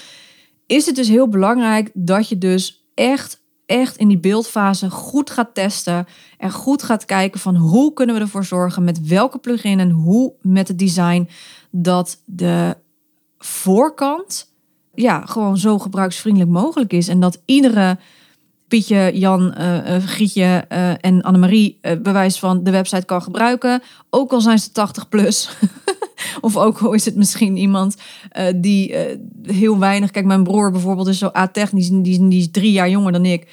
is 0.66 0.86
het 0.86 0.96
dus 0.96 1.08
heel 1.08 1.28
belangrijk 1.28 1.92
dat 1.94 2.30
je 2.30 2.38
dus 2.38 2.88
echt 2.94 3.44
echt 3.66 3.98
in 3.98 4.08
die 4.08 4.18
beeldfase 4.18 4.90
goed 4.90 5.30
gaat 5.30 5.54
testen 5.54 6.08
en 6.38 6.52
goed 6.52 6.84
gaat 6.84 7.06
kijken 7.06 7.40
van 7.40 7.56
hoe 7.56 7.94
kunnen 7.94 8.16
we 8.16 8.22
ervoor 8.22 8.46
zorgen 8.46 8.84
met 8.84 9.08
welke 9.08 9.38
plugin 9.38 9.80
en 9.80 9.90
hoe 9.90 10.34
met 10.42 10.68
het 10.68 10.80
design 10.80 11.30
dat 11.72 12.22
de 12.26 12.78
voorkant 13.38 14.54
ja, 14.94 15.26
gewoon 15.26 15.58
zo 15.58 15.80
gebruiksvriendelijk 15.80 16.52
mogelijk 16.52 16.94
is 16.94 17.08
en 17.08 17.20
dat 17.20 17.42
iedere 17.46 17.98
Pietje, 18.68 19.12
Jan, 19.14 19.56
uh, 19.60 19.98
Grietje 19.98 20.66
uh, 20.72 20.90
en 21.00 21.22
Annemarie 21.22 21.80
bewijs 22.02 22.40
van 22.40 22.64
de 22.64 22.72
website 22.72 23.06
kan 23.06 23.22
gebruiken. 23.22 23.82
Ook 24.10 24.32
al 24.32 24.42
zijn 24.42 24.60
ze 24.60 24.72
80 24.72 25.10
plus. 25.10 25.50
of 26.42 26.58
ook 26.58 26.78
al 26.78 26.94
is 26.94 27.06
het 27.06 27.16
misschien 27.16 27.58
iemand 27.58 27.96
die 28.56 28.96
heel 29.44 29.80
weinig... 29.80 30.12
Kijk, 30.12 30.26
mijn 30.26 30.44
broer 30.44 30.72
bijvoorbeeld 30.72 31.08
is 31.08 31.18
zo 31.18 31.30
a-technisch. 31.36 31.90
Die, 31.90 32.28
die 32.28 32.40
is 32.40 32.52
drie 32.52 32.72
jaar 32.72 32.90
jonger 32.90 33.12
dan 33.12 33.26
ik. 33.26 33.48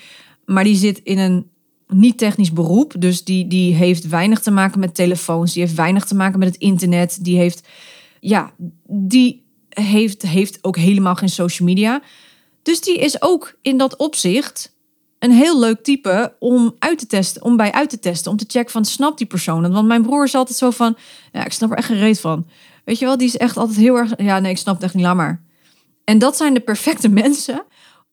Maar 0.44 0.64
die 0.64 0.77
zit 0.77 1.01
in 1.03 1.18
een 1.18 1.51
niet-technisch 1.88 2.53
beroep. 2.53 2.94
Dus 2.98 3.25
die, 3.25 3.46
die 3.46 3.75
heeft 3.75 4.09
weinig 4.09 4.40
te 4.40 4.51
maken 4.51 4.81
met 4.81 4.94
telefoons. 4.94 5.53
Die 5.53 5.62
heeft 5.62 5.75
weinig 5.75 6.05
te 6.05 6.14
maken 6.14 6.38
met 6.38 6.48
het 6.48 6.57
internet. 6.57 7.25
Die 7.25 7.37
heeft... 7.37 7.68
Ja, 8.20 8.53
die 8.87 9.44
heeft, 9.68 10.22
heeft 10.22 10.59
ook 10.61 10.77
helemaal 10.77 11.14
geen 11.14 11.29
social 11.29 11.68
media. 11.68 12.03
Dus 12.62 12.81
die 12.81 12.98
is 12.98 13.22
ook 13.22 13.59
in 13.62 13.77
dat 13.77 13.96
opzicht 13.96 14.75
een 15.23 15.31
heel 15.31 15.59
leuk 15.59 15.83
type 15.83 16.35
om 16.39 16.75
uit 16.79 16.99
te 16.99 17.07
testen, 17.07 17.43
om 17.43 17.57
bij 17.57 17.73
uit 17.73 17.91
te 17.91 17.99
testen, 17.99 18.31
om 18.31 18.37
te 18.37 18.45
checken 18.49 18.73
van 18.73 18.85
snapt 18.85 19.19
die 19.19 19.27
persoon? 19.27 19.73
Want 19.73 19.87
mijn 19.87 20.03
broer 20.03 20.25
is 20.25 20.35
altijd 20.35 20.59
zo 20.59 20.71
van, 20.71 20.97
ja, 21.33 21.45
ik 21.45 21.53
snap 21.53 21.71
er 21.71 21.77
echt 21.77 21.87
geen 21.87 21.99
reet 21.99 22.21
van. 22.21 22.47
Weet 22.85 22.99
je 22.99 23.05
wel, 23.05 23.17
die 23.17 23.27
is 23.27 23.37
echt 23.37 23.57
altijd 23.57 23.79
heel 23.79 23.97
erg, 23.97 24.13
ja, 24.17 24.39
nee, 24.39 24.51
ik 24.51 24.59
snap 24.59 24.75
het 24.75 24.85
echt 24.85 24.95
niet, 24.95 25.15
maar. 25.15 25.43
En 26.05 26.19
dat 26.19 26.37
zijn 26.37 26.55
de 26.55 26.61
perfecte 26.61 27.09
mensen 27.23 27.65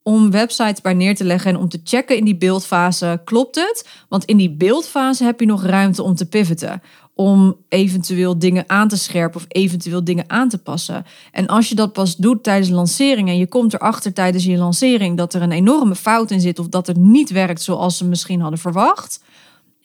om 0.04 0.32
websites 0.32 0.82
bij 0.82 0.94
neer 0.94 1.16
te 1.16 1.24
leggen 1.24 1.52
en 1.52 1.58
om 1.58 1.70
te 1.70 1.82
checken 1.84 2.18
in 2.18 2.26
die 2.26 2.38
beeldfase, 2.38 3.22
klopt 3.24 3.56
het? 3.56 3.88
Want 4.10 4.26
in 4.26 4.38
die 4.38 4.52
beeldfase 4.52 5.24
heb 5.24 5.40
je 5.40 5.46
nog 5.46 5.64
ruimte 5.64 6.04
om 6.04 6.16
te 6.16 6.26
pivoten 6.26 6.82
om 7.20 7.56
eventueel 7.70 8.40
dingen 8.40 8.64
aan 8.68 8.88
te 8.88 8.98
scherpen 8.98 9.40
of 9.40 9.46
eventueel 9.48 10.04
dingen 10.04 10.24
aan 10.28 10.50
te 10.50 10.58
passen. 10.58 11.06
En 11.32 11.48
als 11.48 11.70
je 11.70 11.76
dat 11.76 11.94
pas 11.94 12.16
doet 12.16 12.44
tijdens 12.44 12.70
lancering 12.70 13.30
en 13.30 13.38
je 13.38 13.48
komt 13.48 13.74
erachter 13.74 14.14
tijdens 14.14 14.44
je 14.44 14.58
lancering 14.58 15.18
dat 15.18 15.34
er 15.34 15.42
een 15.42 15.52
enorme 15.52 15.96
fout 15.96 16.32
in 16.32 16.42
zit 16.42 16.60
of 16.60 16.68
dat 16.68 16.88
het 16.88 16.98
niet 16.98 17.30
werkt 17.30 17.62
zoals 17.62 17.98
ze 17.98 18.06
misschien 18.06 18.42
hadden 18.42 18.60
verwacht, 18.60 19.24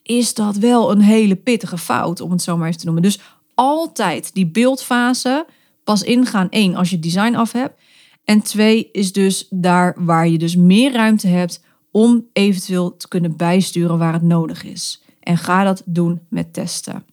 is 0.03 0.35
dat 0.35 0.57
wel 0.57 0.91
een 0.91 1.01
hele 1.01 1.37
pittige 1.37 1.79
fout, 1.79 2.21
om 2.21 2.31
het 2.31 2.43
zo 2.43 2.57
maar 2.57 2.69
even 2.69 2.79
te 2.79 2.85
noemen. 2.85 3.03
Dus 3.03 3.21
altijd 3.55 4.35
die 4.35 4.47
beeldfase 4.47 5.47
pas 5.85 6.03
ingaan. 6.03 6.51
één, 6.51 6.75
als 6.75 6.91
je 6.91 6.99
design 6.99 7.35
af 7.35 7.53
hebt. 7.53 7.81
En 8.25 8.43
twee 8.43 8.89
is 8.93 9.13
dus 9.13 9.47
daar 9.51 9.95
waar 9.99 10.29
je 10.29 10.39
dus 10.39 10.57
meer 10.57 10.93
ruimte 10.93 11.27
hebt 11.27 11.63
om 11.91 12.27
eventueel 12.33 12.97
te 12.97 13.09
kunnen 13.09 13.37
bijsturen 13.37 13.99
waar 13.99 14.13
het 14.13 14.23
nodig 14.23 14.65
is. 14.65 15.03
En 15.21 15.39
ga 15.39 15.65
dat 15.65 15.83
doen 15.85 16.21
met 16.29 16.53
testen. 16.53 17.05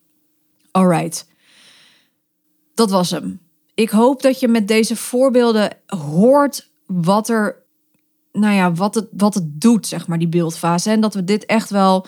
Alright. 0.71 1.27
Dat 2.73 2.89
was 2.89 3.12
hem. 3.12 3.39
Ik 3.73 3.89
hoop 3.89 4.21
dat 4.21 4.39
je 4.39 4.47
met 4.47 4.67
deze 4.67 4.95
voorbeelden 4.95 5.77
hoort 5.86 6.69
wat 6.86 7.29
er, 7.29 7.63
nou 8.31 8.55
ja, 8.55 8.73
wat 8.73 8.95
het, 8.95 9.07
wat 9.12 9.34
het 9.34 9.62
doet, 9.62 9.88
zeg 9.88 10.07
maar, 10.07 10.19
die 10.19 10.27
beeldfase. 10.27 10.89
En 10.89 11.01
dat 11.01 11.13
we 11.13 11.23
dit 11.23 11.45
echt 11.45 11.69
wel, 11.69 12.05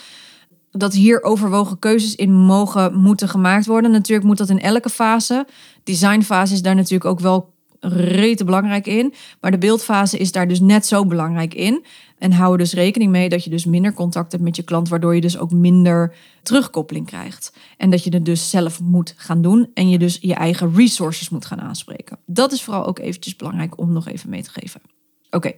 dat 0.71 0.93
hier 0.93 1.23
overwogen 1.23 1.79
keuzes 1.79 2.15
in 2.15 2.31
mogen, 2.31 2.95
moeten 2.95 3.29
gemaakt 3.29 3.65
worden. 3.65 3.91
Natuurlijk 3.91 4.27
moet 4.27 4.37
dat 4.37 4.49
in 4.49 4.61
elke 4.61 4.89
fase. 4.89 5.47
Designfase 5.83 6.53
is 6.53 6.61
daar 6.61 6.75
natuurlijk 6.75 7.05
ook 7.05 7.19
wel 7.19 7.53
rete 7.89 8.43
belangrijk 8.43 8.87
in. 8.87 9.13
Maar 9.41 9.51
de 9.51 9.57
beeldfase 9.57 10.17
is 10.17 10.31
daar 10.31 10.47
dus 10.47 10.59
net 10.59 10.85
zo 10.85 11.05
belangrijk 11.05 11.53
in. 11.53 11.85
En 12.23 12.31
hou 12.31 12.51
er 12.51 12.57
dus 12.57 12.73
rekening 12.73 13.11
mee 13.11 13.29
dat 13.29 13.43
je 13.43 13.49
dus 13.49 13.65
minder 13.65 13.93
contact 13.93 14.31
hebt 14.31 14.43
met 14.43 14.55
je 14.55 14.63
klant, 14.63 14.89
waardoor 14.89 15.15
je 15.15 15.21
dus 15.21 15.37
ook 15.37 15.51
minder 15.51 16.15
terugkoppeling 16.43 17.05
krijgt. 17.05 17.53
En 17.77 17.89
dat 17.89 18.03
je 18.03 18.13
het 18.13 18.25
dus 18.25 18.49
zelf 18.49 18.81
moet 18.81 19.13
gaan 19.17 19.41
doen 19.41 19.71
en 19.73 19.89
je 19.89 19.97
dus 19.97 20.17
je 20.21 20.33
eigen 20.33 20.75
resources 20.75 21.29
moet 21.29 21.45
gaan 21.45 21.61
aanspreken. 21.61 22.17
Dat 22.25 22.51
is 22.51 22.63
vooral 22.63 22.85
ook 22.85 22.99
eventjes 22.99 23.35
belangrijk 23.35 23.77
om 23.77 23.93
nog 23.93 24.07
even 24.07 24.29
mee 24.29 24.43
te 24.43 24.49
geven. 24.49 24.81
Oké, 25.29 25.53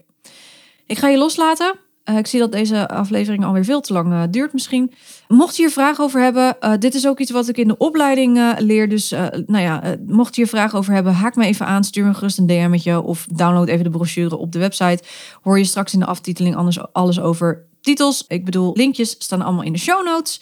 ik 0.86 0.97
ga 0.97 1.08
je 1.08 1.17
loslaten. 1.17 1.75
Uh, 2.10 2.18
ik 2.18 2.28
zie 2.28 2.39
dat 2.39 2.52
deze 2.52 2.88
aflevering 2.88 3.46
alweer 3.46 3.63
veel 3.63 3.82
te 3.82 3.94
lang 3.94 4.12
uh, 4.12 4.24
duurt 4.30 4.54
misschien. 4.54 4.91
Mocht 5.28 5.56
je 5.56 5.62
hier 5.62 5.72
vragen 5.72 6.04
over 6.04 6.22
hebben, 6.22 6.58
uh, 6.62 6.74
dit 6.80 6.94
is 6.94 7.08
ook 7.08 7.20
iets 7.20 7.32
wat 7.32 7.48
ik 7.48 7.58
in 7.58 7.68
de 7.68 7.78
opleiding 7.78 8.56
leer. 8.58 8.89
Dus 8.89 9.10
nou 9.46 9.60
ja, 9.60 9.96
mocht 10.08 10.36
je 10.36 10.41
hier 10.41 10.50
vragen 10.50 10.80
over 10.80 10.94
hebben, 10.94 11.13
haak 11.13 11.36
me 11.36 11.46
even 11.46 11.65
aan. 11.65 11.84
Stuur 11.84 12.06
me 12.06 12.13
gerust 12.13 12.38
een 12.38 12.48
DM'tje 12.48 13.02
of 13.02 13.28
download 13.32 13.68
even 13.68 13.84
de 13.84 13.89
brochure 13.89 14.38
op 14.38 14.52
de 14.52 14.60
website. 14.60 15.04
Hoor 15.41 15.58
je 15.58 15.63
straks 15.63 15.94
in 15.94 16.00
de 16.00 16.06
aftiteling 16.06 16.56
anders 16.56 16.94
alles 16.94 17.20
over 17.20 17.65
titels. 17.82 18.26
Ik 18.28 18.46
bedoel, 18.46 18.72
linkjes 18.74 19.15
staan 19.18 19.41
allemaal 19.41 19.63
in 19.63 19.74
de 19.74 19.80
show 19.80 20.06
notes. 20.06 20.41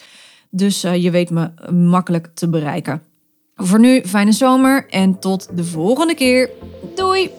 Dus 0.49 0.81
je 0.81 1.11
weet 1.11 1.29
me 1.29 1.51
makkelijk 1.71 2.29
te 2.33 2.49
bereiken. 2.49 3.01
Voor 3.55 3.79
nu, 3.79 4.01
fijne 4.05 4.31
zomer 4.31 4.89
en 4.89 5.19
tot 5.19 5.57
de 5.57 5.63
volgende 5.63 6.15
keer. 6.15 6.49
Doei! 6.95 7.31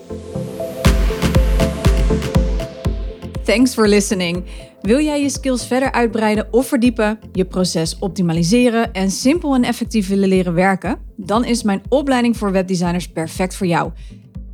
Thanks 3.45 3.75
for 3.75 3.89
listening. 3.89 4.45
Wil 4.81 5.01
jij 5.01 5.23
je 5.23 5.29
skills 5.29 5.67
verder 5.67 5.93
uitbreiden 5.93 6.47
of 6.51 6.67
verdiepen, 6.67 7.19
je 7.33 7.45
proces 7.45 7.99
optimaliseren 7.99 8.93
en 8.93 9.11
simpel 9.11 9.55
en 9.55 9.65
effectief 9.65 10.09
willen 10.09 10.29
leren 10.29 10.55
werken? 10.55 10.99
Dan 11.17 11.45
is 11.45 11.63
mijn 11.63 11.83
opleiding 11.89 12.37
voor 12.37 12.53
webdesigners 12.53 13.09
perfect 13.09 13.57
voor 13.57 13.67
jou. 13.67 13.93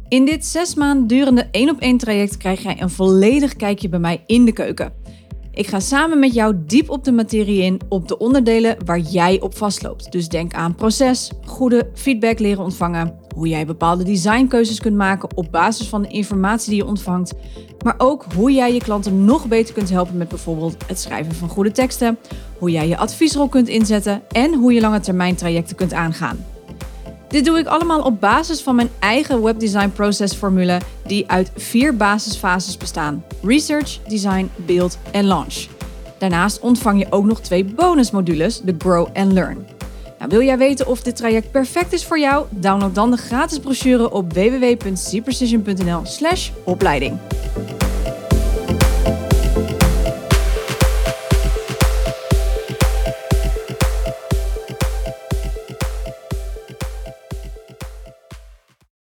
In 0.08 0.24
dit 0.24 0.46
zes 0.46 0.74
maanden 0.74 1.06
durende 1.06 1.48
één 1.50 1.70
op 1.70 1.80
één 1.80 1.98
traject 1.98 2.36
krijg 2.36 2.62
jij 2.62 2.80
een 2.80 2.90
volledig 2.90 3.56
kijkje 3.56 3.88
bij 3.88 3.98
mij 3.98 4.22
in 4.26 4.44
de 4.44 4.52
keuken. 4.52 4.92
Ik 5.52 5.66
ga 5.66 5.80
samen 5.80 6.18
met 6.18 6.34
jou 6.34 6.54
diep 6.66 6.90
op 6.90 7.04
de 7.04 7.12
materie 7.12 7.62
in, 7.62 7.80
op 7.88 8.08
de 8.08 8.18
onderdelen 8.18 8.76
waar 8.84 8.98
jij 8.98 9.40
op 9.40 9.56
vastloopt. 9.56 10.12
Dus 10.12 10.28
denk 10.28 10.54
aan 10.54 10.74
proces, 10.74 11.30
goede 11.44 11.90
feedback 11.94 12.38
leren 12.38 12.64
ontvangen, 12.64 13.19
hoe 13.34 13.48
jij 13.48 13.66
bepaalde 13.66 14.04
designkeuzes 14.04 14.80
kunt 14.80 14.96
maken 14.96 15.36
op 15.36 15.46
basis 15.50 15.88
van 15.88 16.02
de 16.02 16.08
informatie 16.08 16.70
die 16.70 16.78
je 16.78 16.86
ontvangt, 16.88 17.32
maar 17.84 17.94
ook 17.98 18.24
hoe 18.34 18.52
jij 18.52 18.72
je 18.72 18.80
klanten 18.80 19.24
nog 19.24 19.46
beter 19.46 19.74
kunt 19.74 19.90
helpen 19.90 20.16
met 20.16 20.28
bijvoorbeeld 20.28 20.76
het 20.86 21.00
schrijven 21.00 21.34
van 21.34 21.48
goede 21.48 21.72
teksten, 21.72 22.18
hoe 22.58 22.70
jij 22.70 22.88
je 22.88 22.96
adviesrol 22.96 23.48
kunt 23.48 23.68
inzetten 23.68 24.22
en 24.28 24.54
hoe 24.54 24.72
je 24.72 24.80
lange 24.80 25.00
termijn 25.00 25.34
trajecten 25.34 25.76
kunt 25.76 25.92
aangaan. 25.92 26.44
Dit 27.28 27.44
doe 27.44 27.58
ik 27.58 27.66
allemaal 27.66 28.02
op 28.02 28.20
basis 28.20 28.60
van 28.60 28.74
mijn 28.74 28.90
eigen 28.98 29.42
webdesign 29.42 29.90
processformule 29.90 30.80
die 31.06 31.30
uit 31.30 31.50
vier 31.56 31.96
basisfases 31.96 32.76
bestaan: 32.76 33.24
research, 33.42 33.98
design, 34.08 34.50
build 34.66 34.98
en 35.10 35.24
launch. 35.24 35.66
Daarnaast 36.18 36.60
ontvang 36.60 36.98
je 36.98 37.06
ook 37.10 37.24
nog 37.24 37.40
twee 37.40 37.64
bonusmodules, 37.64 38.60
de 38.60 38.74
Grow 38.78 39.08
and 39.14 39.32
Learn. 39.32 39.79
Nou, 40.20 40.32
wil 40.32 40.42
jij 40.42 40.58
weten 40.58 40.86
of 40.86 41.02
dit 41.02 41.16
traject 41.16 41.50
perfect 41.50 41.92
is 41.92 42.04
voor 42.04 42.18
jou? 42.18 42.46
Download 42.50 42.94
dan 42.94 43.10
de 43.10 43.16
gratis 43.16 43.58
brochure 43.58 44.10
op 44.10 44.32
www.cprecision.nl/opleiding. 44.32 47.18